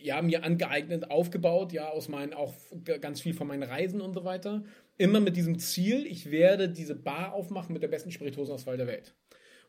[0.00, 2.54] ja, mir angeeignet, aufgebaut, ja, aus meinen, auch
[3.00, 4.64] ganz viel von meinen Reisen und so weiter.
[4.98, 9.14] Immer mit diesem Ziel, ich werde diese Bar aufmachen mit der besten Spiritosenauswahl der Welt.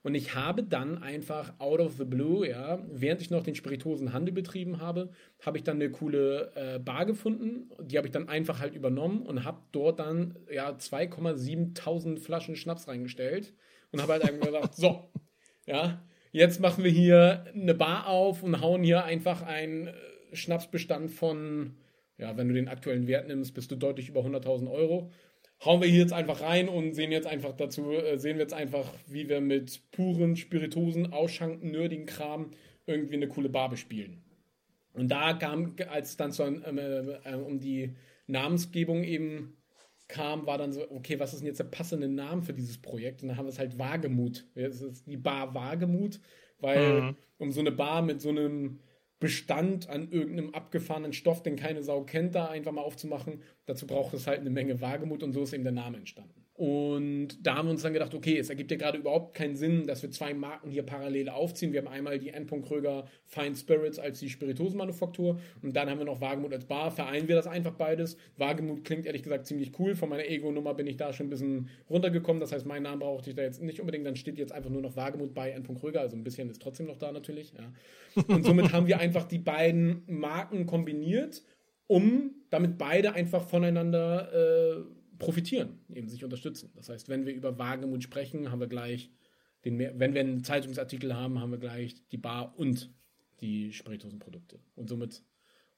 [0.04, 4.34] Und ich habe dann einfach out of the blue, ja, während ich noch den Spirituosenhandel
[4.34, 5.12] betrieben habe,
[5.42, 7.72] habe ich dann eine coole äh, Bar gefunden.
[7.82, 12.90] Die habe ich dann einfach halt übernommen und habe dort dann ja 2,7 Flaschen Schnaps
[12.90, 13.54] reingestellt
[13.94, 15.10] und habe halt einfach gesagt, so,
[15.66, 19.94] ja, jetzt machen wir hier eine Bar auf und hauen hier einfach einen äh,
[20.34, 21.78] Schnapsbestand von,
[22.18, 25.12] ja, wenn du den aktuellen Wert nimmst, bist du deutlich über 100.000 Euro
[25.66, 28.54] hauen wir hier jetzt einfach rein und sehen jetzt einfach dazu, äh, sehen wir jetzt
[28.54, 32.52] einfach, wie wir mit puren Spiritosen, Ausschanken, nerdigen Kram
[32.86, 34.22] irgendwie eine coole Bar bespielen.
[34.94, 37.96] Und da kam, als es dann so, ähm, äh, um die
[38.28, 39.58] Namensgebung eben
[40.08, 43.24] kam, war dann so, okay, was ist denn jetzt der passende Name für dieses Projekt?
[43.24, 44.46] Und dann haben wir es halt Wagemut.
[44.54, 46.20] Es ist die Bar Wagemut,
[46.60, 47.16] weil mhm.
[47.38, 48.80] um so eine Bar mit so einem
[49.20, 53.42] Bestand an irgendeinem abgefahrenen Stoff, den keine Sau kennt, da einfach mal aufzumachen.
[53.66, 56.43] Dazu braucht es halt eine Menge Wagemut und so ist eben der Name entstanden.
[56.56, 59.88] Und da haben wir uns dann gedacht, okay, es ergibt ja gerade überhaupt keinen Sinn,
[59.88, 61.74] dass wir zwei Marken hier parallel aufziehen.
[61.74, 62.46] Wir haben einmal die N.
[62.46, 66.92] Kröger Fine Spirits als die Spirituosenmanufaktur und dann haben wir noch Wagemut als Bar.
[66.92, 68.18] Vereinen wir das einfach beides.
[68.38, 69.96] Wagemut klingt ehrlich gesagt ziemlich cool.
[69.96, 72.40] Von meiner Ego-Nummer bin ich da schon ein bisschen runtergekommen.
[72.40, 74.06] Das heißt, meinen Namen brauchte ich da jetzt nicht unbedingt.
[74.06, 75.64] Dann steht jetzt einfach nur noch Wagemut bei N.
[75.64, 76.02] Kröger.
[76.02, 77.54] Also ein bisschen ist trotzdem noch da natürlich.
[77.54, 78.24] Ja.
[78.28, 81.42] Und somit haben wir einfach die beiden Marken kombiniert,
[81.88, 86.72] um damit beide einfach voneinander äh, profitieren, eben sich unterstützen.
[86.76, 89.12] Das heißt, wenn wir über Wagemut sprechen, haben wir gleich
[89.66, 92.90] den, wenn wir einen Zeitungsartikel haben, haben wir gleich die Bar und
[93.40, 94.60] die Spirituosenprodukte.
[94.76, 95.24] Und somit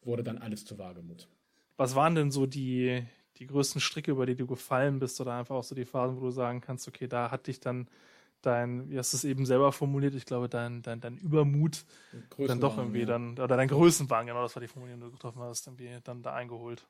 [0.02, 1.28] wurde dann alles zu Wagemut.
[1.78, 3.04] Was waren denn so die,
[3.38, 6.22] die größten Stricke, über die du gefallen bist oder einfach auch so die Phasen, wo
[6.22, 7.88] du sagen kannst, okay, da hat dich dann
[8.42, 11.86] dein, wie hast du es eben selber formuliert, ich glaube, dein, dein, dein Übermut
[12.38, 13.06] dann doch irgendwie ja.
[13.06, 16.22] dann, oder dein Größenwahn, genau, das war die Formulierung, die du getroffen hast, irgendwie dann
[16.22, 16.86] da eingeholt.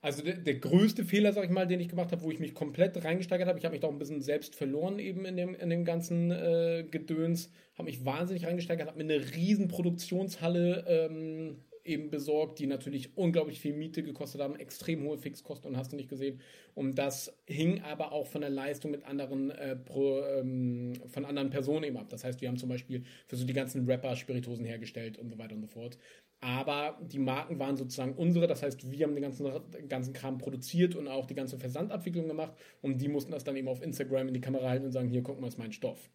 [0.00, 2.54] Also der, der, größte Fehler, sag ich mal, den ich gemacht habe, wo ich mich
[2.54, 5.54] komplett reingesteigert habe, ich habe mich da auch ein bisschen selbst verloren eben in dem,
[5.56, 11.56] in dem ganzen äh, Gedöns, habe mich wahnsinnig reingesteigert, habe mir eine riesen Produktionshalle ähm,
[11.88, 15.96] eben besorgt, die natürlich unglaublich viel Miete gekostet haben, extrem hohe Fixkosten und hast du
[15.96, 16.40] nicht gesehen.
[16.74, 21.50] Und das hing aber auch von der Leistung mit anderen, äh, pro, ähm, von anderen
[21.50, 22.08] Personen eben ab.
[22.10, 25.38] Das heißt, wir haben zum Beispiel für so die ganzen Rapper Spiritosen hergestellt und so
[25.38, 25.98] weiter und so fort.
[26.40, 29.50] Aber die Marken waren sozusagen unsere, das heißt, wir haben den ganzen,
[29.88, 33.66] ganzen Kram produziert und auch die ganze Versandabwicklung gemacht und die mussten das dann eben
[33.66, 36.10] auf Instagram in die Kamera halten und sagen, hier, guck mal, ist mein Stoff.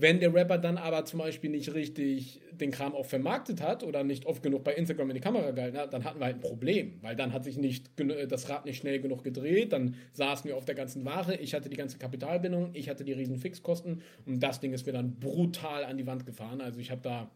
[0.00, 4.04] Wenn der Rapper dann aber zum Beispiel nicht richtig den Kram auch vermarktet hat oder
[4.04, 6.40] nicht oft genug bei Instagram in die Kamera gehalten hat, dann hatten wir halt ein
[6.40, 7.90] Problem, weil dann hat sich nicht
[8.28, 11.68] das Rad nicht schnell genug gedreht, dann saßen wir auf der ganzen Ware, ich hatte
[11.68, 15.84] die ganze Kapitalbindung, ich hatte die riesen Fixkosten und das Ding ist mir dann brutal
[15.84, 16.60] an die Wand gefahren.
[16.60, 17.28] Also ich habe da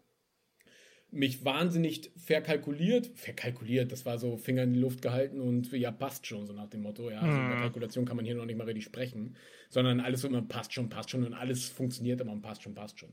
[1.12, 3.11] mich wahnsinnig verkalkuliert.
[3.14, 6.68] Verkalkuliert, das war so Finger in die Luft gehalten und ja, passt schon, so nach
[6.68, 7.11] dem Motto.
[7.11, 7.61] Ja, also mhm.
[7.61, 9.37] Kalkulation kann man hier noch nicht mal richtig sprechen,
[9.68, 12.98] sondern alles immer passt schon, passt schon und alles funktioniert immer und passt schon, passt
[12.98, 13.12] schon.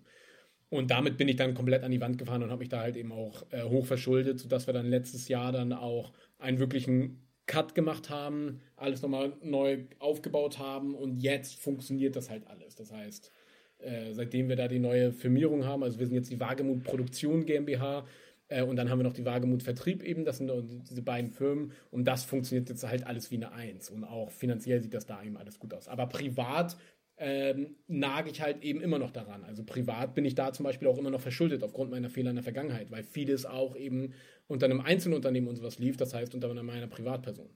[0.70, 2.96] Und damit bin ich dann komplett an die Wand gefahren und habe mich da halt
[2.96, 7.76] eben auch äh, hoch verschuldet, sodass wir dann letztes Jahr dann auch einen wirklichen Cut
[7.76, 12.76] gemacht haben, alles nochmal neu aufgebaut haben und jetzt funktioniert das halt alles.
[12.76, 13.32] Das heißt,
[13.80, 17.46] äh, seitdem wir da die neue Firmierung haben, also wir sind jetzt die Wagemut Produktion
[17.46, 18.06] GmbH
[18.48, 20.52] äh, und dann haben wir noch die Wagemut Vertrieb eben, das sind
[20.90, 24.82] diese beiden Firmen und das funktioniert jetzt halt alles wie eine Eins und auch finanziell
[24.82, 25.88] sieht das da eben alles gut aus.
[25.88, 26.78] Aber privat
[27.22, 29.44] ähm, nage ich halt eben immer noch daran.
[29.44, 32.38] Also privat bin ich da zum Beispiel auch immer noch verschuldet aufgrund meiner Fehler in
[32.38, 34.14] der Vergangenheit, weil vieles auch eben
[34.48, 37.50] unter einem Einzelunternehmen und sowas lief, das heißt unter meiner Privatperson.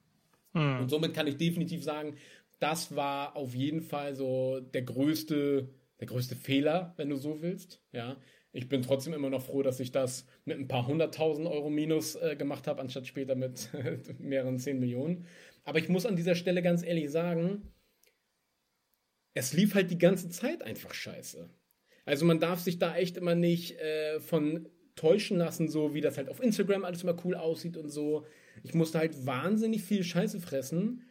[0.52, 0.82] Hm.
[0.82, 2.16] Und somit kann ich definitiv sagen,
[2.60, 5.70] das war auf jeden Fall so der größte,
[6.04, 7.82] der größte Fehler, wenn du so willst.
[7.94, 8.18] Ja,
[8.52, 12.16] ich bin trotzdem immer noch froh, dass ich das mit ein paar hunderttausend Euro Minus
[12.16, 13.70] äh, gemacht habe, anstatt später mit
[14.20, 15.28] mehreren zehn Millionen.
[15.64, 17.72] Aber ich muss an dieser Stelle ganz ehrlich sagen,
[19.34, 21.50] es lief halt die ganze Zeit einfach scheiße.
[22.04, 26.18] Also man darf sich da echt immer nicht äh, von täuschen lassen, so wie das
[26.18, 28.26] halt auf Instagram alles immer cool aussieht und so.
[28.62, 31.04] Ich musste halt wahnsinnig viel Scheiße fressen,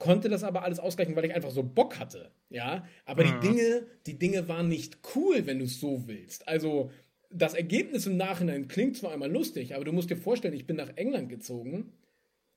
[0.00, 2.32] konnte das aber alles ausgleichen, weil ich einfach so Bock hatte.
[2.48, 3.40] Ja, aber mhm.
[3.40, 6.48] die Dinge, die Dinge waren nicht cool, wenn du es so willst.
[6.48, 6.90] Also
[7.30, 10.74] das Ergebnis im Nachhinein klingt zwar einmal lustig, aber du musst dir vorstellen, ich bin
[10.74, 11.92] nach England gezogen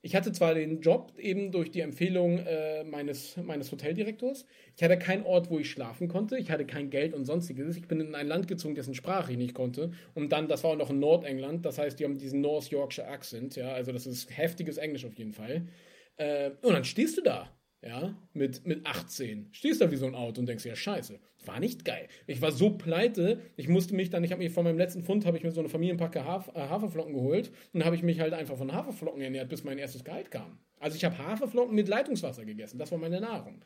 [0.06, 4.46] ich hatte zwar den Job eben durch die Empfehlung äh, meines, meines Hoteldirektors.
[4.76, 6.38] Ich hatte keinen Ort, wo ich schlafen konnte.
[6.38, 7.78] Ich hatte kein Geld und sonstiges.
[7.78, 9.92] Ich bin in ein Land gezogen, dessen Sprache ich nicht konnte.
[10.14, 11.66] Und dann, das war auch noch in Nordengland.
[11.66, 13.56] Das heißt, die haben diesen North Yorkshire Accent.
[13.56, 15.68] Ja, also das ist heftiges Englisch auf jeden Fall.
[16.18, 17.50] Äh, und dann stehst du da
[17.86, 19.50] ja, mit, mit 18.
[19.52, 22.08] Stehst da wie so ein Auto und denkst, ja, scheiße, war nicht geil.
[22.28, 25.26] Ich war so pleite, ich musste mich dann, ich habe mich von meinem letzten Fund,
[25.26, 28.34] habe ich mir so eine Familienpacke Haf äh, Haferflocken geholt und habe ich mich halt
[28.34, 30.60] einfach von Haferflocken ernährt, bis mein erstes Gehalt kam.
[30.80, 33.62] Also ich habe Haferflocken mit Leitungswasser gegessen, das war meine Nahrung.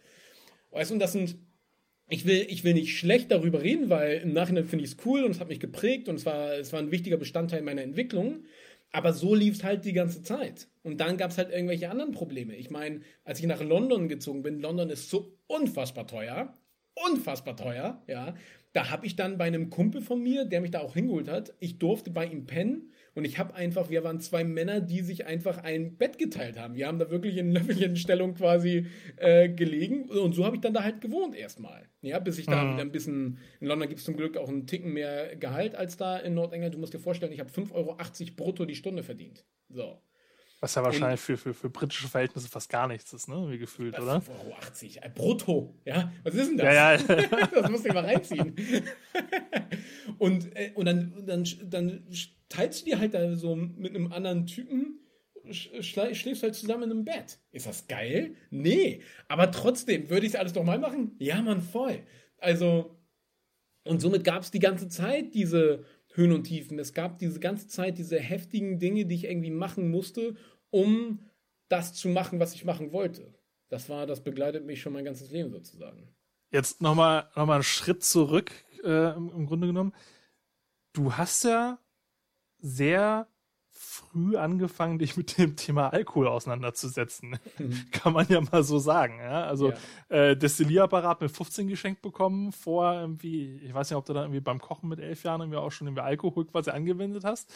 [0.72, 1.36] Weißt du, und das sind,
[2.10, 5.24] ich will, ich will nicht schlecht darüber reden, weil im Nachhinein finde ich es cool
[5.24, 8.46] und es hat mich geprägt und es war, es war ein wichtiger Bestandteil meiner Entwicklung.
[8.92, 10.70] Aber so lief es halt die ganze Zeit.
[10.84, 12.56] Und dann gab es halt irgendwelche anderen Probleme.
[12.56, 16.58] Ich meine, als ich nach London gezogen bin, London ist so unfassbar teuer.
[17.12, 18.36] Unfassbar teuer, ja.
[18.74, 21.54] Da habe ich dann bei einem Kumpel von mir, der mich da auch hingeholt hat,
[21.60, 25.26] ich durfte bei ihm pennen und ich habe einfach, wir waren zwei Männer, die sich
[25.26, 26.76] einfach ein Bett geteilt haben.
[26.76, 30.08] Wir haben da wirklich in Löffelchenstellung quasi äh, gelegen.
[30.08, 31.90] Und so habe ich dann da halt gewohnt erstmal.
[32.02, 32.74] Ja, bis ich da mhm.
[32.74, 33.40] wieder ein bisschen.
[33.60, 36.76] In London gibt es zum Glück auch einen Ticken mehr Gehalt als da in Nordengland.
[36.76, 37.98] Du musst dir vorstellen, ich habe 5,80 Euro
[38.36, 39.46] brutto die Stunde verdient.
[39.68, 40.00] So.
[40.60, 43.48] Was ja wahrscheinlich für, für, für britische Verhältnisse fast gar nichts ist, ne?
[43.50, 44.18] Wie gefühlt, oder?
[44.18, 45.06] 5,80 Euro.
[45.06, 46.12] Äh, brutto, ja?
[46.24, 46.66] Was ist denn das?
[46.66, 47.48] Ja, ja.
[47.62, 48.56] das musst du mal reinziehen.
[50.18, 52.08] und, äh, und dann, dann, dann
[52.50, 55.00] teilst du dir halt da so mit einem anderen Typen,
[55.52, 57.38] schläfst halt zusammen in einem Bett.
[57.52, 58.36] Ist das geil?
[58.50, 59.02] Nee.
[59.28, 61.16] Aber trotzdem, würde ich es alles doch mal machen?
[61.20, 62.00] Ja, man, voll.
[62.40, 62.98] Also,
[63.84, 65.86] und somit gab es die ganze Zeit diese
[66.18, 66.80] Höhen und Tiefen.
[66.80, 70.36] Es gab diese ganze Zeit diese heftigen Dinge, die ich irgendwie machen musste,
[70.72, 71.20] um
[71.70, 73.34] das zu machen, was ich machen wollte.
[73.70, 76.10] Das war, das begleitet mich schon mein ganzes Leben sozusagen.
[76.52, 78.52] Jetzt nochmal noch mal einen Schritt zurück,
[78.84, 79.94] äh, im, im Grunde genommen.
[80.94, 81.80] Du hast ja
[82.58, 83.28] sehr
[83.78, 87.38] früh angefangen, dich mit dem Thema Alkohol auseinanderzusetzen.
[87.58, 87.86] Mhm.
[87.92, 89.20] Kann man ja mal so sagen.
[89.20, 89.44] Ja?
[89.46, 89.78] Also ja.
[90.10, 94.40] Äh, Destillierapparat mit 15 geschenkt bekommen, vor irgendwie, ich weiß nicht, ob du da irgendwie
[94.40, 97.54] beim Kochen mit elf Jahren irgendwie auch schon irgendwie Alkohol quasi angewendet hast.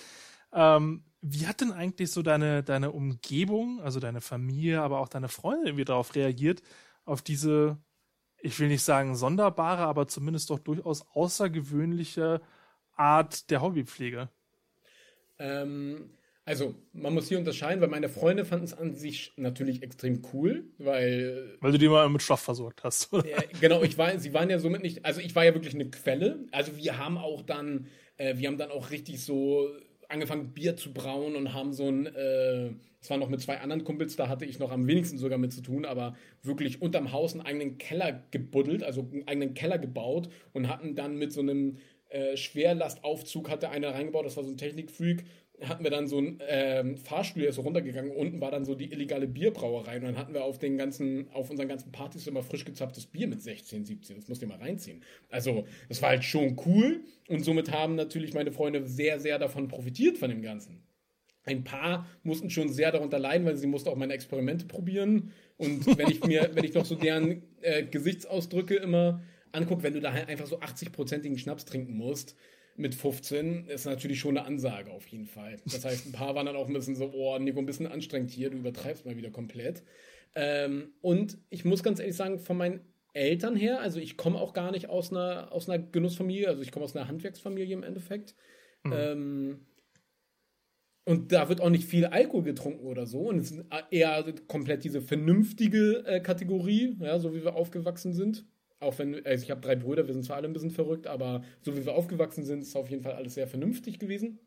[0.54, 5.30] Ähm, wie hat denn eigentlich so deine, deine Umgebung, also deine Familie, aber auch deine
[5.30, 6.62] Freunde irgendwie darauf reagiert,
[7.06, 7.78] auf diese,
[8.40, 12.42] ich will nicht sagen sonderbare, aber zumindest doch durchaus außergewöhnliche
[12.96, 14.30] Art der Hobbypflege?
[15.42, 16.12] Ähm,
[16.44, 20.66] also, man muss hier unterscheiden, weil meine Freunde fanden es an sich natürlich extrem cool,
[20.78, 21.58] weil.
[21.62, 23.26] Weil du die mal mit Stoff versorgt hast, oder?
[23.26, 25.90] Äh, genau, ich war, sie waren ja somit nicht, also ich war ja wirklich eine
[25.90, 26.40] Quelle.
[26.52, 29.70] Also wir haben auch dann, äh, wir haben dann auch richtig so
[30.12, 33.84] angefangen, Bier zu brauen und haben so ein, äh, das war noch mit zwei anderen
[33.84, 37.34] Kumpels, da hatte ich noch am wenigsten sogar mit zu tun, aber wirklich unterm Haus
[37.34, 41.78] einen eigenen Keller gebuddelt, also einen eigenen Keller gebaut und hatten dann mit so einem
[42.12, 45.24] äh, Schwerlastaufzug hatte einer reingebaut, das war so ein Technikfreak,
[45.64, 48.76] hatten wir dann so ein ähm, Fahrstuhl, der ist so runtergegangen, unten war dann so
[48.76, 52.44] die illegale Bierbrauerei und dann hatten wir auf den ganzen, auf unseren ganzen Partys immer
[52.44, 55.04] frisch gezapftes Bier mit 16, 17, das musst du mal reinziehen.
[55.30, 59.68] Also, das war halt schon cool und somit haben natürlich meine Freunde sehr, sehr davon
[59.68, 60.84] profitiert von dem Ganzen.
[61.44, 65.98] Ein paar mussten schon sehr darunter leiden, weil sie mussten auch meine Experimente probieren und
[65.98, 69.22] wenn ich mir, wenn ich noch so deren äh, Gesichtsausdrücke immer
[69.54, 72.36] angucke, wenn du da halt einfach so 80-prozentigen Schnaps trinken musst,
[72.78, 75.58] mit 15 ist natürlich schon eine Ansage auf jeden Fall.
[75.66, 78.32] Das heißt, ein paar waren dann auch ein bisschen so, oh, Nico, ein bisschen anstrengend
[78.32, 79.84] hier, du übertreibst mal wieder komplett.
[80.36, 82.82] Ähm, und ich muss ganz ehrlich sagen, von meinen
[83.14, 83.82] Eltern her.
[83.82, 86.96] Also ich komme auch gar nicht aus einer, aus einer Genussfamilie, also ich komme aus
[86.96, 88.36] einer Handwerksfamilie im Endeffekt.
[88.84, 88.94] Mhm.
[88.96, 89.60] Ähm,
[91.04, 93.22] und da wird auch nicht viel Alkohol getrunken oder so.
[93.30, 98.46] Und es ist eher komplett diese vernünftige äh, Kategorie, ja, so wie wir aufgewachsen sind.
[98.82, 101.44] Auch wenn, also ich habe drei Brüder, wir sind zwar alle ein bisschen verrückt, aber
[101.62, 104.40] so wie wir aufgewachsen sind, ist auf jeden Fall alles sehr vernünftig gewesen.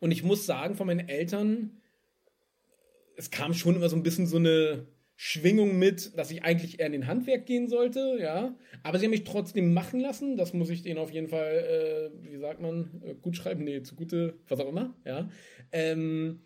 [0.00, 1.82] Und ich muss sagen, von meinen Eltern,
[3.16, 6.86] es kam schon immer so ein bisschen so eine Schwingung mit, dass ich eigentlich eher
[6.86, 8.54] in den Handwerk gehen sollte, ja.
[8.82, 10.36] Aber sie haben mich trotzdem machen lassen.
[10.36, 13.82] Das muss ich denen auf jeden Fall, äh, wie sagt man, äh, gut schreiben, nee,
[13.82, 15.28] zugute, was auch immer, ja.
[15.72, 16.40] Ähm,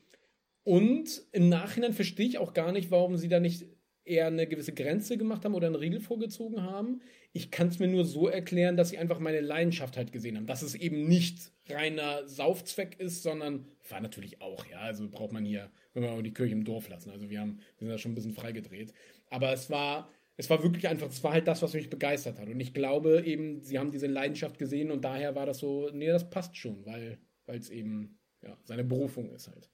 [0.64, 3.66] und im Nachhinein verstehe ich auch gar nicht, warum sie da nicht
[4.10, 7.00] eher eine gewisse Grenze gemacht haben oder einen Riegel vorgezogen haben.
[7.32, 10.46] Ich kann es mir nur so erklären, dass sie einfach meine Leidenschaft halt gesehen haben.
[10.46, 14.80] Dass es eben nicht reiner Saufzweck ist, sondern war natürlich auch, ja.
[14.80, 17.10] Also braucht man hier wenn wir die Kirche im Dorf lassen.
[17.10, 18.92] Also wir haben, wir sind da schon ein bisschen freigedreht.
[19.28, 22.48] Aber es war, es war wirklich einfach, es war halt das, was mich begeistert hat.
[22.48, 26.06] Und ich glaube eben, sie haben diese Leidenschaft gesehen und daher war das so, nee,
[26.06, 29.68] das passt schon, weil es eben ja, seine Berufung ist halt.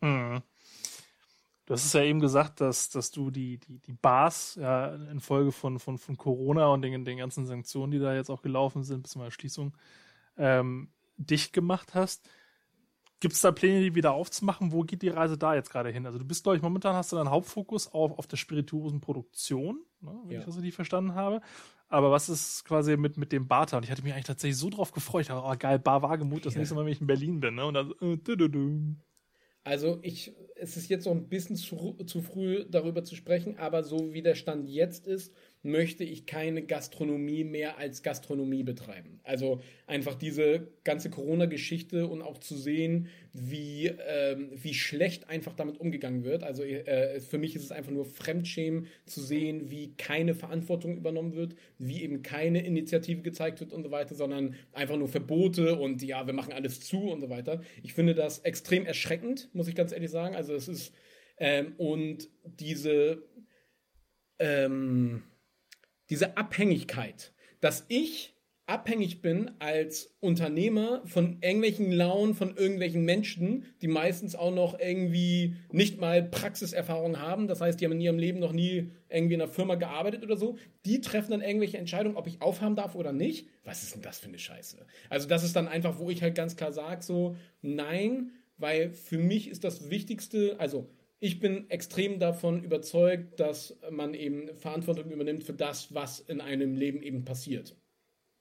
[0.00, 0.42] Mhm.
[1.66, 5.50] Du hast es ja eben gesagt, dass, dass du die, die, die Bars ja infolge
[5.50, 9.02] von, von, von Corona und den, den ganzen Sanktionen, die da jetzt auch gelaufen sind,
[9.02, 9.74] bis zur Schließung,
[10.36, 12.28] ähm, dicht gemacht hast.
[13.20, 14.72] Gibt es da Pläne, die wieder aufzumachen?
[14.72, 16.04] Wo geht die Reise da jetzt gerade hin?
[16.04, 20.20] Also du bist, glaube ich, momentan hast du deinen Hauptfokus auf, auf der Spirituosenproduktion, ne,
[20.24, 20.40] wenn ja.
[20.40, 21.40] ich das richtig verstanden habe.
[21.88, 23.78] Aber was ist quasi mit, mit dem Barter?
[23.78, 25.30] Und ich hatte mich eigentlich tatsächlich so drauf gefreut.
[25.30, 26.58] Aber, oh, geil, Bar Wagemut, das ja.
[26.58, 27.54] nächste Mal, wenn ich in Berlin bin.
[27.54, 27.64] Ne?
[27.64, 28.18] Und dann, äh,
[29.64, 33.82] also ich, es ist jetzt noch ein bisschen zu, zu früh darüber zu sprechen, aber
[33.82, 35.32] so wie der Stand jetzt ist,
[35.64, 39.18] möchte ich keine Gastronomie mehr als Gastronomie betreiben.
[39.24, 45.80] Also einfach diese ganze Corona-Geschichte und auch zu sehen, wie, ähm, wie schlecht einfach damit
[45.80, 46.44] umgegangen wird.
[46.44, 51.34] Also äh, für mich ist es einfach nur Fremdschämen zu sehen, wie keine Verantwortung übernommen
[51.34, 56.02] wird, wie eben keine Initiative gezeigt wird und so weiter, sondern einfach nur Verbote und
[56.02, 57.62] ja, wir machen alles zu und so weiter.
[57.82, 60.36] Ich finde das extrem erschreckend, muss ich ganz ehrlich sagen.
[60.36, 60.92] Also es ist
[61.38, 63.22] ähm, und diese
[64.38, 65.22] ähm,
[66.10, 68.34] diese Abhängigkeit, dass ich
[68.66, 75.56] abhängig bin als Unternehmer von irgendwelchen Launen, von irgendwelchen Menschen, die meistens auch noch irgendwie
[75.70, 77.46] nicht mal Praxiserfahrung haben.
[77.46, 80.36] Das heißt, die haben in ihrem Leben noch nie irgendwie in einer Firma gearbeitet oder
[80.36, 80.56] so.
[80.86, 83.48] Die treffen dann irgendwelche Entscheidungen, ob ich aufhaben darf oder nicht.
[83.64, 84.86] Was ist denn das für eine Scheiße?
[85.10, 89.18] Also das ist dann einfach, wo ich halt ganz klar sage, so nein, weil für
[89.18, 90.88] mich ist das Wichtigste, also
[91.24, 96.76] ich bin extrem davon überzeugt, dass man eben Verantwortung übernimmt für das, was in einem
[96.76, 97.74] Leben eben passiert.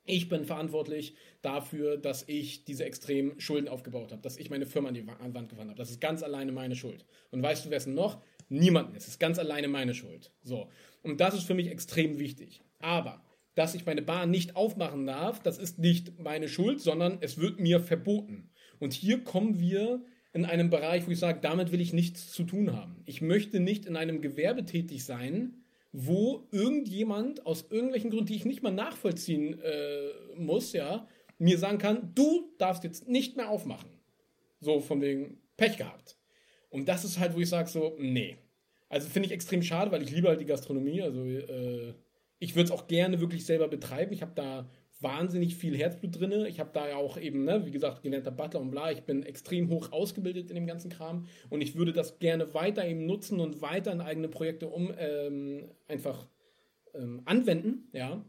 [0.03, 4.89] Ich bin verantwortlich dafür, dass ich diese extremen Schulden aufgebaut habe, dass ich meine Firma
[4.89, 5.77] an die Wand gefahren habe.
[5.77, 7.05] Das ist ganz alleine meine Schuld.
[7.31, 8.21] Und weißt du, wessen noch?
[8.49, 8.97] Niemanden.
[8.97, 10.33] Es ist ganz alleine meine Schuld.
[10.43, 10.67] So.
[11.03, 12.65] Und das ist für mich extrem wichtig.
[12.79, 13.23] Aber,
[13.55, 17.61] dass ich meine Bar nicht aufmachen darf, das ist nicht meine Schuld, sondern es wird
[17.61, 18.51] mir verboten.
[18.77, 22.43] Und hier kommen wir in einem Bereich, wo ich sage, damit will ich nichts zu
[22.43, 23.01] tun haben.
[23.05, 28.45] Ich möchte nicht in einem Gewerbe tätig sein, wo irgendjemand aus irgendwelchen Gründen, die ich
[28.45, 33.89] nicht mal nachvollziehen äh, muss, ja, mir sagen kann, du darfst jetzt nicht mehr aufmachen.
[34.59, 36.17] So von wegen Pech gehabt.
[36.69, 38.37] Und das ist halt, wo ich sage so, nee.
[38.89, 41.01] Also finde ich extrem schade, weil ich liebe halt die Gastronomie.
[41.03, 41.93] Also äh,
[42.39, 44.13] ich würde es auch gerne wirklich selber betreiben.
[44.13, 44.67] Ich habe da
[44.99, 46.45] wahnsinnig viel Herzblut drin.
[46.45, 48.91] Ich habe da ja auch eben, ne, wie gesagt, gelernter Butler und bla.
[48.91, 52.85] Ich bin extrem hoch ausgebildet in dem ganzen Kram und ich würde das gerne weiter
[52.85, 56.27] eben nutzen und weiter in eigene Projekte um ähm, einfach
[56.93, 58.25] ähm, anwenden, ja.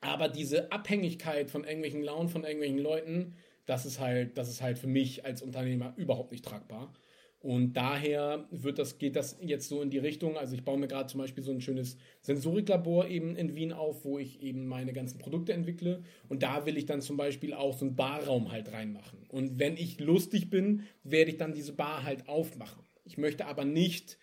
[0.00, 3.34] Aber diese Abhängigkeit von irgendwelchen Launen, von irgendwelchen Leuten,
[3.66, 6.92] das ist halt, das ist halt für mich als Unternehmer überhaupt nicht tragbar.
[7.40, 10.36] Und daher wird das, geht das jetzt so in die Richtung.
[10.36, 14.04] Also ich baue mir gerade zum Beispiel so ein schönes Sensoriklabor eben in Wien auf,
[14.04, 16.02] wo ich eben meine ganzen Produkte entwickle.
[16.28, 19.20] Und da will ich dann zum Beispiel auch so einen Barraum halt reinmachen.
[19.28, 22.84] Und wenn ich lustig bin, werde ich dann diese Bar halt aufmachen.
[23.04, 24.18] Ich möchte aber nicht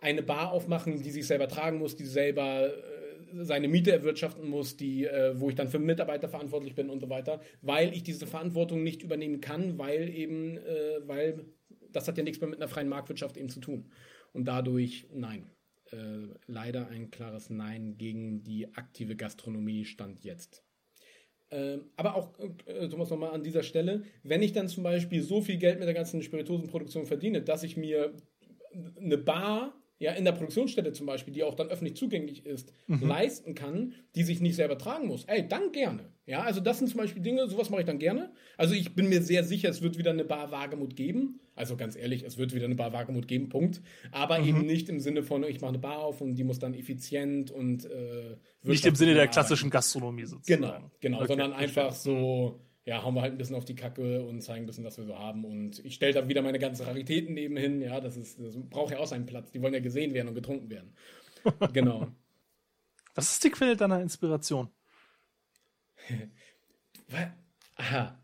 [0.00, 4.76] eine Bar aufmachen, die sich selber tragen muss, die selber äh, seine Miete erwirtschaften muss,
[4.76, 8.26] die, äh, wo ich dann für Mitarbeiter verantwortlich bin und so weiter, weil ich diese
[8.26, 11.44] Verantwortung nicht übernehmen kann, weil eben, äh, weil
[11.96, 13.90] das hat ja nichts mehr mit einer freien Marktwirtschaft eben zu tun.
[14.32, 15.50] Und dadurch, nein.
[15.92, 20.64] Äh, leider ein klares Nein gegen die aktive Gastronomie stand jetzt.
[21.50, 22.32] Äh, aber auch,
[22.66, 25.86] äh, Thomas, nochmal an dieser Stelle, wenn ich dann zum Beispiel so viel Geld mit
[25.86, 28.14] der ganzen Spirituosenproduktion verdiene, dass ich mir
[29.00, 33.06] eine Bar ja, in der Produktionsstätte zum Beispiel, die auch dann öffentlich zugänglich ist, mhm.
[33.06, 36.12] leisten kann, die sich nicht selber tragen muss, ey, dann gerne.
[36.26, 38.32] Ja, also das sind zum Beispiel Dinge, sowas mache ich dann gerne.
[38.58, 41.96] Also ich bin mir sehr sicher, es wird wieder eine Bar Wagemut geben, Also ganz
[41.96, 43.80] ehrlich, es wird wieder eine Bar Wagemut geben, Punkt.
[44.12, 44.48] Aber mhm.
[44.48, 47.50] eben nicht im Sinne von, ich mache eine Bar auf und die muss dann effizient
[47.50, 50.62] und äh, Nicht im Sinne der klassischen Gastronomie sozusagen.
[50.62, 54.22] Genau, genau, okay, sondern einfach so, ja, hauen wir halt ein bisschen auf die Kacke
[54.22, 55.44] und zeigen ein bisschen, was wir so haben.
[55.44, 57.80] Und ich stelle da wieder meine ganzen Raritäten nebenhin.
[57.80, 59.50] Ja, das ist, das braucht ja auch seinen Platz.
[59.50, 60.92] Die wollen ja gesehen werden und getrunken werden.
[61.72, 62.08] genau.
[63.14, 64.68] Was ist die Quelle deiner Inspiration?
[67.76, 68.18] Aha.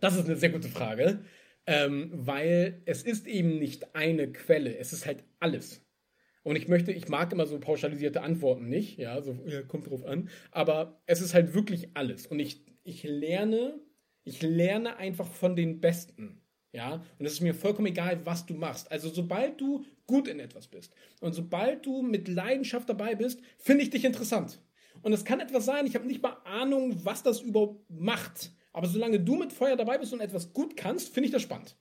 [0.00, 1.20] Das ist eine sehr gute Frage.
[1.66, 5.84] Ähm, weil es ist eben nicht eine Quelle, es ist halt alles.
[6.42, 10.04] Und ich möchte, ich mag immer so pauschalisierte Antworten nicht, ja, so, ja, kommt drauf
[10.04, 12.26] an, aber es ist halt wirklich alles.
[12.26, 13.78] Und ich, ich lerne,
[14.24, 16.42] ich lerne einfach von den Besten.
[16.72, 18.90] Ja, und es ist mir vollkommen egal, was du machst.
[18.90, 23.84] Also, sobald du gut in etwas bist und sobald du mit Leidenschaft dabei bist, finde
[23.84, 24.58] ich dich interessant.
[25.02, 28.52] Und es kann etwas sein, ich habe nicht mal Ahnung, was das überhaupt macht.
[28.72, 31.76] Aber solange du mit Feuer dabei bist und etwas gut kannst, finde ich das spannend.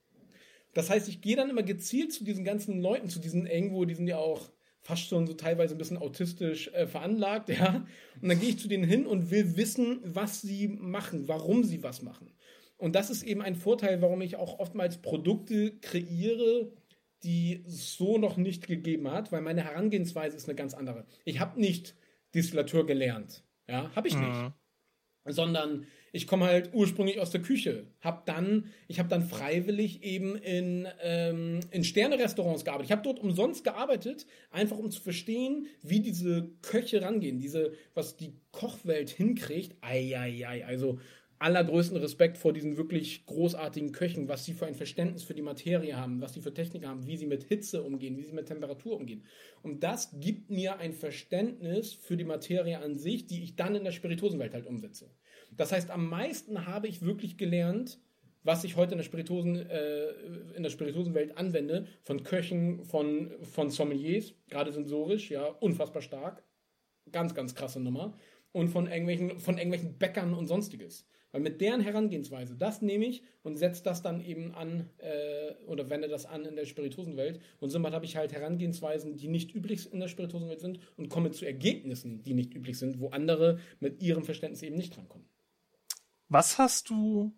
[0.73, 3.95] Das heißt, ich gehe dann immer gezielt zu diesen ganzen Leuten, zu diesen irgendwo, die
[3.95, 4.51] sind ja auch
[4.81, 7.85] fast schon so teilweise ein bisschen autistisch äh, veranlagt, ja.
[8.21, 11.83] Und dann gehe ich zu denen hin und will wissen, was sie machen, warum sie
[11.83, 12.33] was machen.
[12.77, 16.71] Und das ist eben ein Vorteil, warum ich auch oftmals Produkte kreiere,
[17.23, 21.05] die so noch nicht gegeben hat, weil meine Herangehensweise ist eine ganz andere.
[21.23, 21.95] Ich habe nicht
[22.33, 24.21] Distillateur gelernt, ja, habe ich mhm.
[24.21, 24.51] nicht,
[25.25, 27.87] sondern ich komme halt ursprünglich aus der Küche.
[28.01, 32.87] Hab dann, ich habe dann freiwillig eben in, ähm, in Sterne-Restaurants gearbeitet.
[32.87, 38.17] Ich habe dort umsonst gearbeitet, einfach um zu verstehen, wie diese Köche rangehen, diese, was
[38.17, 39.75] die Kochwelt hinkriegt.
[39.81, 40.99] Eieiei, also
[41.41, 45.97] allergrößten Respekt vor diesen wirklich großartigen Köchen, was sie für ein Verständnis für die Materie
[45.97, 48.95] haben, was sie für Technik haben, wie sie mit Hitze umgehen, wie sie mit Temperatur
[48.95, 49.23] umgehen.
[49.63, 53.83] Und das gibt mir ein Verständnis für die Materie an sich, die ich dann in
[53.83, 55.09] der Spirituosenwelt halt umsetze.
[55.51, 57.99] Das heißt, am meisten habe ich wirklich gelernt,
[58.43, 60.09] was ich heute in der, Spirituosen, äh,
[60.55, 66.43] in der Spirituosenwelt anwende, von Köchen, von, von Sommeliers, gerade sensorisch, ja, unfassbar stark.
[67.11, 68.17] Ganz, ganz krasse Nummer.
[68.51, 71.05] Und von irgendwelchen, von irgendwelchen Bäckern und sonstiges.
[71.31, 75.89] Weil mit deren Herangehensweise, das nehme ich und setze das dann eben an äh, oder
[75.89, 77.39] wende das an in der Spirituosenwelt.
[77.59, 81.31] Und somit habe ich halt Herangehensweisen, die nicht üblich in der Spirituosenwelt sind und komme
[81.31, 85.25] zu Ergebnissen, die nicht üblich sind, wo andere mit ihrem Verständnis eben nicht drankommen.
[86.31, 87.37] Was hast du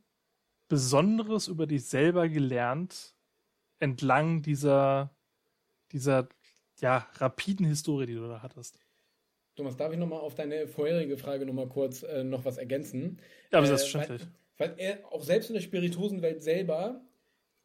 [0.67, 3.15] Besonderes über dich selber gelernt
[3.79, 5.17] entlang dieser,
[5.91, 6.29] dieser
[6.79, 8.77] ja, rapiden Historie, die du da hattest?
[9.55, 13.19] Thomas, darf ich nochmal auf deine vorherige Frage nochmal kurz äh, noch was ergänzen?
[13.51, 14.27] Ja, aber äh, selbstverständlich.
[14.57, 17.01] Weil, weil er, auch selbst in der Spirituosenwelt selber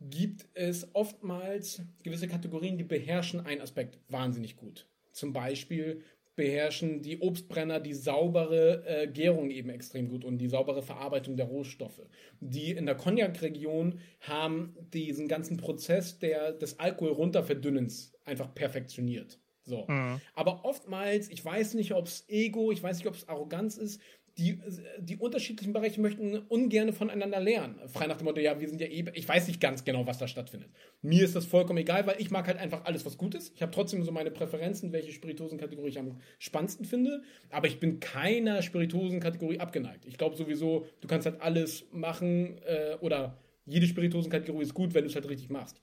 [0.00, 4.88] gibt es oftmals gewisse Kategorien, die beherrschen einen Aspekt wahnsinnig gut.
[5.12, 6.02] Zum Beispiel
[6.38, 11.46] beherrschen die Obstbrenner die saubere äh, Gärung eben extrem gut und die saubere Verarbeitung der
[11.46, 12.00] Rohstoffe.
[12.40, 19.40] Die in der Cognac-Region haben diesen ganzen Prozess der, des Alkohol-Runterverdünnens einfach perfektioniert.
[19.64, 19.84] So.
[19.88, 20.20] Mhm.
[20.34, 24.00] Aber oftmals, ich weiß nicht, ob es Ego, ich weiß nicht, ob es Arroganz ist,
[24.38, 24.60] die,
[25.00, 27.80] die unterschiedlichen Bereiche möchten ungern voneinander lernen.
[27.88, 30.18] Frei nach dem Motto, ja, wir sind ja eh, ich weiß nicht ganz genau, was
[30.18, 30.70] da stattfindet.
[31.02, 33.52] Mir ist das vollkommen egal, weil ich mag halt einfach alles, was gut ist.
[33.56, 37.98] Ich habe trotzdem so meine Präferenzen, welche Spirituosenkategorie ich am spannendsten finde, aber ich bin
[37.98, 40.06] keiner Spirituosenkategorie abgeneigt.
[40.06, 45.02] Ich glaube sowieso, du kannst halt alles machen äh, oder jede Spirituosenkategorie ist gut, wenn
[45.02, 45.82] du es halt richtig machst.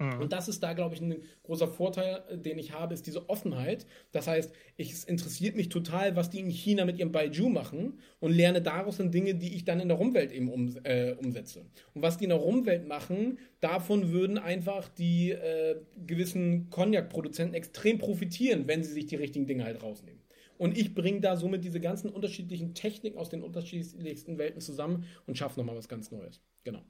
[0.00, 0.18] Mhm.
[0.18, 3.28] Und das ist da, glaube ich, ein großer Vorteil, äh, den ich habe, ist diese
[3.28, 3.86] Offenheit.
[4.12, 7.98] Das heißt, ich, es interessiert mich total, was die in China mit ihrem Baiju machen
[8.18, 11.66] und lerne daraus dann Dinge, die ich dann in der Rumwelt eben um, äh, umsetze.
[11.94, 17.98] Und was die in der Rumwelt machen, davon würden einfach die äh, gewissen Cognac-Produzenten extrem
[17.98, 20.20] profitieren, wenn sie sich die richtigen Dinge halt rausnehmen.
[20.56, 25.36] Und ich bringe da somit diese ganzen unterschiedlichen Techniken aus den unterschiedlichsten Welten zusammen und
[25.36, 26.40] schaffe nochmal was ganz Neues.
[26.64, 26.82] Genau.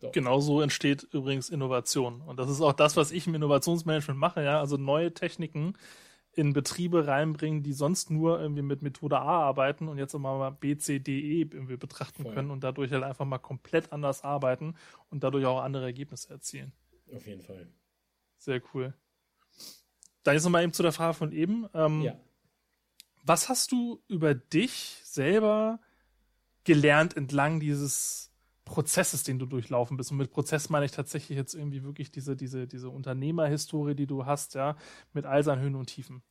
[0.00, 0.10] So.
[0.12, 2.20] Genauso entsteht übrigens Innovation.
[2.20, 4.60] Und das ist auch das, was ich im Innovationsmanagement mache, ja.
[4.60, 5.74] Also neue Techniken
[6.32, 10.50] in Betriebe reinbringen, die sonst nur irgendwie mit Methode A arbeiten und jetzt auch mal
[10.50, 12.32] B, C, D, E irgendwie betrachten Voll.
[12.32, 14.76] können und dadurch halt einfach mal komplett anders arbeiten
[15.10, 16.72] und dadurch auch andere Ergebnisse erzielen.
[17.12, 17.66] Auf jeden Fall.
[18.36, 18.94] Sehr cool.
[20.22, 21.66] Dann jetzt nochmal eben zu der Frage von eben.
[21.74, 22.16] Ähm, ja.
[23.24, 25.80] Was hast du über dich selber
[26.62, 28.27] gelernt entlang dieses
[28.68, 30.12] Prozesses, den du durchlaufen bist.
[30.12, 34.26] Und mit Prozess meine ich tatsächlich jetzt irgendwie wirklich diese, diese, diese Unternehmerhistorie, die du
[34.26, 34.76] hast, ja,
[35.12, 36.22] mit all seinen Höhen und Tiefen.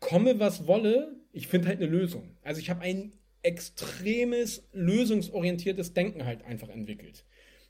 [0.00, 2.36] Komme, was wolle, ich finde halt eine Lösung.
[2.42, 7.24] Also ich habe ein extremes, lösungsorientiertes Denken halt einfach entwickelt.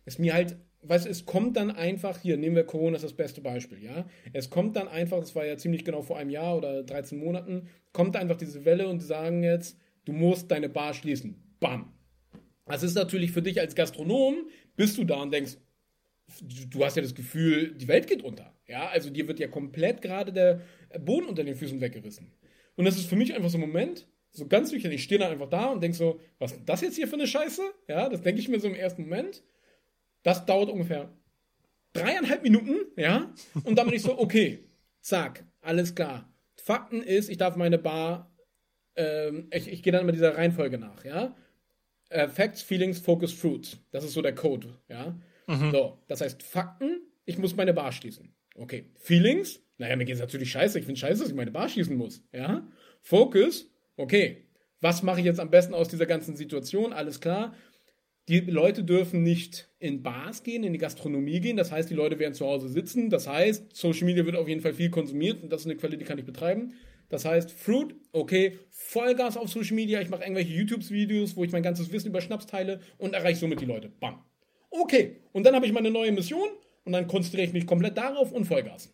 [0.05, 3.41] Es mir halt, weißt es kommt dann einfach, hier nehmen wir Corona, ist das beste
[3.41, 4.07] Beispiel, ja.
[4.33, 7.68] Es kommt dann einfach, das war ja ziemlich genau vor einem Jahr oder 13 Monaten,
[7.93, 11.57] kommt einfach diese Welle und die sagen jetzt, du musst deine Bar schließen.
[11.61, 11.93] Bam.
[12.67, 15.59] Das ist natürlich für dich als Gastronom, bist du da und denkst,
[16.41, 18.55] du hast ja das Gefühl, die Welt geht unter.
[18.67, 20.62] Ja, also dir wird ja komplett gerade der
[21.01, 22.33] Boden unter den Füßen weggerissen.
[22.77, 25.29] Und das ist für mich einfach so ein Moment, so ganz nüchtern, ich stehe da
[25.29, 27.62] einfach da und denke so, was ist das jetzt hier für eine Scheiße?
[27.89, 29.45] Ja, das denke ich mir so im ersten Moment.
[30.23, 31.15] Das dauert ungefähr
[31.93, 34.65] dreieinhalb Minuten, ja, und dann bin ich so, okay,
[35.01, 36.29] zack, alles klar.
[36.57, 38.35] Fakten ist, ich darf meine Bar,
[38.97, 41.37] ähm, ich, ich gehe dann immer dieser Reihenfolge nach, ja.
[42.11, 43.79] Äh, Facts, Feelings, Focus, Fruits.
[43.91, 45.19] Das ist so der Code, ja.
[45.47, 45.71] Mhm.
[45.71, 48.35] So, das heißt Fakten, ich muss meine Bar schließen.
[48.57, 48.91] Okay.
[48.97, 50.79] Feelings, naja, mir geht es natürlich scheiße.
[50.79, 52.67] Ich finde scheiße, dass ich meine Bar schließen muss, ja.
[53.01, 54.45] Focus, okay.
[54.81, 56.93] Was mache ich jetzt am besten aus dieser ganzen Situation?
[56.93, 57.55] Alles klar.
[58.29, 61.57] Die Leute dürfen nicht in Bars gehen, in die Gastronomie gehen.
[61.57, 63.11] Das heißt, die Leute werden zu Hause sitzen.
[63.11, 65.99] Das heißt, Social Media wird auf jeden Fall viel konsumiert und das ist eine Quelle,
[65.99, 66.75] die kann ich betreiben.
[67.15, 70.01] Das heißt, Fruit, okay, Vollgas auf Social Media.
[70.01, 73.61] Ich mache irgendwelche YouTube-Videos, wo ich mein ganzes Wissen über Schnaps teile und erreiche somit
[73.61, 73.89] die Leute.
[74.01, 74.25] Bam.
[74.69, 76.49] Okay, und dann habe ich meine neue Mission
[76.85, 78.93] und dann konzentriere ich mich komplett darauf und Vollgas.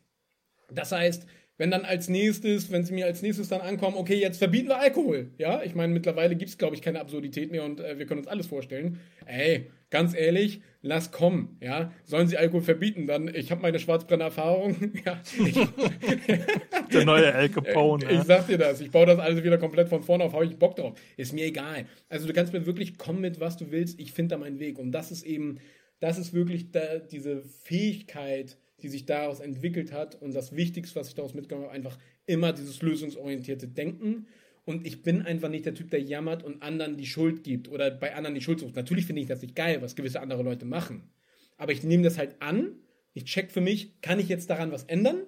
[0.70, 1.26] Das heißt,
[1.60, 4.78] wenn dann als nächstes, wenn sie mir als nächstes dann ankommen, okay, jetzt verbieten wir
[4.78, 5.28] Alkohol.
[5.36, 8.20] Ja, ich meine, mittlerweile gibt es, glaube ich, keine Absurdität mehr und äh, wir können
[8.20, 8.98] uns alles vorstellen.
[9.26, 11.58] Ey, ganz ehrlich, lass kommen.
[11.60, 13.06] Ja, sollen sie Alkohol verbieten?
[13.06, 14.74] Dann, ich habe meine Schwarzbrenner-Erfahrung.
[15.04, 15.20] ja,
[16.94, 18.06] Der neue Al Capone.
[18.06, 20.46] ich, ich sag dir das, ich baue das alles wieder komplett von vorne auf, habe
[20.46, 20.98] ich Bock drauf.
[21.18, 21.84] Ist mir egal.
[22.08, 24.00] Also du kannst mir wirklich kommen mit, was du willst.
[24.00, 24.78] Ich finde da meinen Weg.
[24.78, 25.58] Und das ist eben,
[25.98, 30.20] das ist wirklich da, diese Fähigkeit, die sich daraus entwickelt hat.
[30.20, 34.26] Und das Wichtigste, was ich daraus mitgenommen habe, einfach immer dieses lösungsorientierte Denken.
[34.64, 37.90] Und ich bin einfach nicht der Typ, der jammert und anderen die Schuld gibt oder
[37.90, 38.76] bei anderen die Schuld sucht.
[38.76, 41.10] Natürlich finde ich das nicht geil, was gewisse andere Leute machen.
[41.56, 42.76] Aber ich nehme das halt an.
[43.12, 45.26] Ich check für mich, kann ich jetzt daran was ändern?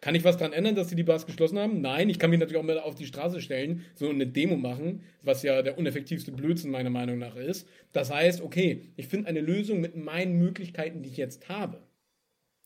[0.00, 1.80] Kann ich was daran ändern, dass sie die Bars geschlossen haben?
[1.80, 5.02] Nein, ich kann mich natürlich auch mal auf die Straße stellen, so eine Demo machen,
[5.22, 7.66] was ja der uneffektivste Blödsinn meiner Meinung nach ist.
[7.92, 11.82] Das heißt, okay, ich finde eine Lösung mit meinen Möglichkeiten, die ich jetzt habe.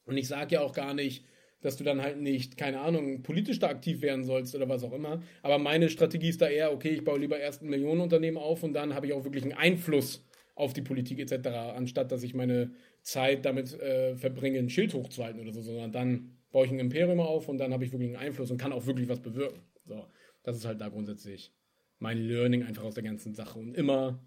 [0.04, 1.24] Und ich sage ja auch gar nicht,
[1.60, 4.92] dass du dann halt nicht, keine Ahnung, politisch da aktiv werden sollst oder was auch
[4.92, 5.22] immer.
[5.42, 8.72] Aber meine Strategie ist da eher, okay, ich baue lieber erst ein Millionenunternehmen auf und
[8.72, 10.24] dann habe ich auch wirklich einen Einfluss
[10.54, 12.72] auf die Politik etc., anstatt dass ich meine
[13.02, 17.20] Zeit damit äh, verbringe, ein Schild hochzuhalten oder so, sondern dann baue ich ein Imperium
[17.20, 19.62] auf und dann habe ich wirklich einen Einfluss und kann auch wirklich was bewirken.
[19.86, 20.06] So,
[20.42, 21.52] das ist halt da grundsätzlich
[21.98, 24.20] mein Learning einfach aus der ganzen Sache und immer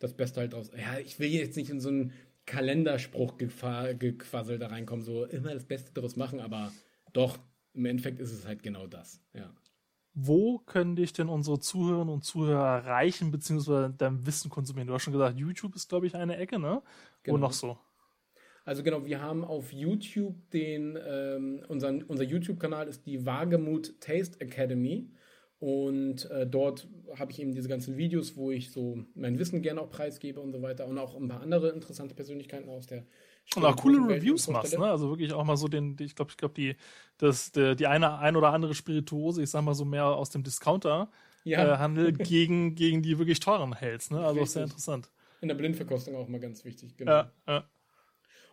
[0.00, 0.70] das Beste halt aus.
[0.76, 2.12] Ja, ich will jetzt nicht in so ein
[2.46, 6.72] Kalenderspruch-Gequassel da reinkommen, so immer das Beste daraus machen, aber
[7.12, 7.38] doch,
[7.74, 9.50] im Endeffekt ist es halt genau das, ja.
[10.12, 14.88] Wo können dich denn unsere Zuhörerinnen und Zuhörer erreichen, beziehungsweise dein Wissen konsumieren?
[14.88, 16.82] Du hast schon gesagt, YouTube ist, glaube ich, eine Ecke, ne?
[17.22, 17.36] Genau.
[17.36, 17.78] Wo noch so?
[18.64, 24.40] Also genau, wir haben auf YouTube den, ähm, unseren, unser YouTube-Kanal ist die Wagemut Taste
[24.40, 25.08] Academy.
[25.60, 29.82] Und äh, dort habe ich eben diese ganzen Videos, wo ich so mein Wissen gerne
[29.82, 30.86] auch preisgebe und so weiter.
[30.86, 33.04] Und auch ein paar andere interessante Persönlichkeiten aus der
[33.56, 34.84] und auch coole Reviews machst, ne?
[34.84, 36.76] Also wirklich auch mal so den, ich glaube, ich glaube, die,
[37.18, 40.44] das, die, die eine, ein oder andere Spirituose, ich sag mal so mehr aus dem
[40.44, 41.10] Discounter
[41.42, 41.74] ja.
[41.74, 44.18] äh, Handel gegen, gegen die wirklich teuren hältst, ne?
[44.18, 44.50] Also Richtig.
[44.52, 45.10] sehr interessant.
[45.40, 47.12] In der Blindverkostung auch mal ganz wichtig, genau.
[47.12, 47.64] Ja, ja.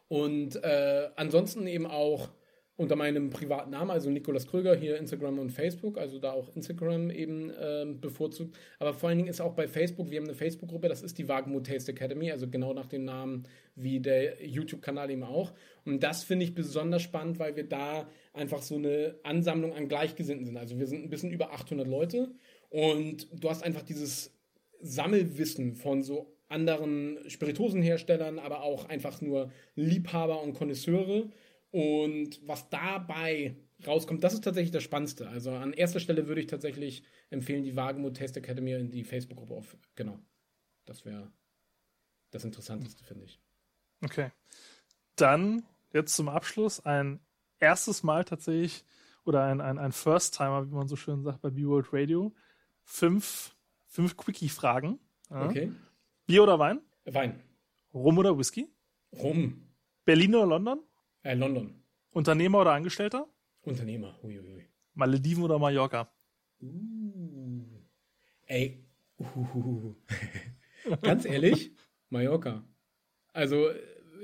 [0.08, 2.30] Und äh, ansonsten eben auch
[2.78, 7.10] unter meinem privaten Namen, also Nikolas Kröger, hier Instagram und Facebook, also da auch Instagram
[7.10, 8.56] eben äh, bevorzugt.
[8.78, 11.28] Aber vor allen Dingen ist auch bei Facebook, wir haben eine Facebook-Gruppe, das ist die
[11.28, 15.54] Wagemut Taste Academy, also genau nach dem Namen wie der YouTube-Kanal eben auch.
[15.86, 20.46] Und das finde ich besonders spannend, weil wir da einfach so eine Ansammlung an Gleichgesinnten
[20.46, 20.58] sind.
[20.58, 22.30] Also wir sind ein bisschen über 800 Leute
[22.70, 24.36] und du hast einfach dieses
[24.82, 31.30] Sammelwissen von so anderen Spirituosenherstellern, aber auch einfach nur Liebhaber und Konnoisseure
[31.72, 35.28] und was dabei rauskommt, das ist tatsächlich das Spannendste.
[35.30, 39.54] Also an erster Stelle würde ich tatsächlich empfehlen, die Wagemut Test Academy in die Facebook-Gruppe
[39.54, 39.78] auf.
[39.96, 40.20] Genau.
[40.86, 41.32] Das wäre
[42.32, 43.42] das Interessanteste, finde ich.
[44.04, 44.32] Okay.
[45.16, 45.64] Dann
[45.94, 47.20] jetzt zum Abschluss ein
[47.60, 48.86] erstes Mal tatsächlich
[49.26, 52.34] oder ein, ein, ein First-Timer, wie man so schön sagt, bei B-World Radio.
[52.84, 53.56] Fünf,
[53.86, 55.00] fünf Quickie-Fragen.
[55.30, 55.46] Ja.
[55.46, 55.72] Okay.
[56.26, 56.82] Bier oder Wein?
[57.06, 57.44] Wein.
[57.94, 58.70] Rum oder Whisky?
[59.12, 59.68] Rum.
[60.06, 60.84] Berlin oder London?
[61.24, 61.84] Äh, London.
[62.12, 63.28] Unternehmer oder Angestellter?
[63.62, 64.18] Unternehmer.
[64.24, 64.66] Uiuiui.
[64.94, 66.12] Malediven oder Mallorca?
[66.62, 67.64] Uh.
[68.46, 68.86] Ey.
[69.20, 69.96] Uh.
[71.02, 71.72] Ganz ehrlich,
[72.10, 72.64] Mallorca.
[73.34, 73.70] Also,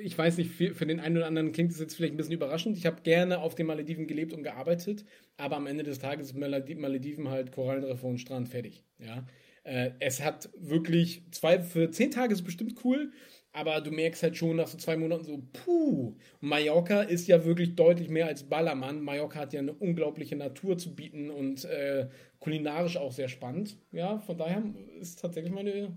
[0.02, 2.34] ich weiß nicht, für, für, den einen oder anderen klingt es jetzt vielleicht ein bisschen
[2.34, 2.78] überraschend.
[2.78, 5.06] Ich habe gerne auf den Malediven gelebt und gearbeitet,
[5.38, 8.84] aber am Ende des Tages ist Malediven halt Korallenriffe und Strand fertig.
[8.98, 9.26] Ja.
[9.64, 13.12] Äh, es hat wirklich zwei, für zehn Tage ist es bestimmt cool,
[13.54, 17.76] aber du merkst halt schon nach so zwei Monaten so, puh, Mallorca ist ja wirklich
[17.76, 19.02] deutlich mehr als Ballermann.
[19.02, 23.78] Mallorca hat ja eine unglaubliche Natur zu bieten und äh, kulinarisch auch sehr spannend.
[23.92, 24.64] Ja, von daher
[25.00, 25.96] ist tatsächlich meine,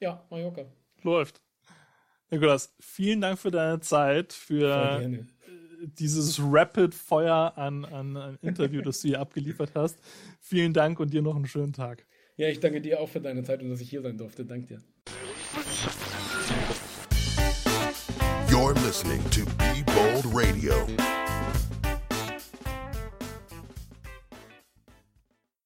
[0.00, 0.66] ja, Mallorca.
[1.02, 1.40] Läuft.
[2.30, 5.02] Nikolas, vielen Dank für deine Zeit, für
[5.82, 9.98] dieses Rapid Feuer an, an, an Interview, das du hier abgeliefert hast.
[10.40, 12.06] Vielen Dank und dir noch einen schönen Tag.
[12.36, 14.44] Ja, ich danke dir auch für deine Zeit und dass ich hier sein durfte.
[14.44, 14.80] Dank dir.
[18.72, 20.86] You're listening to Be Bold Radio.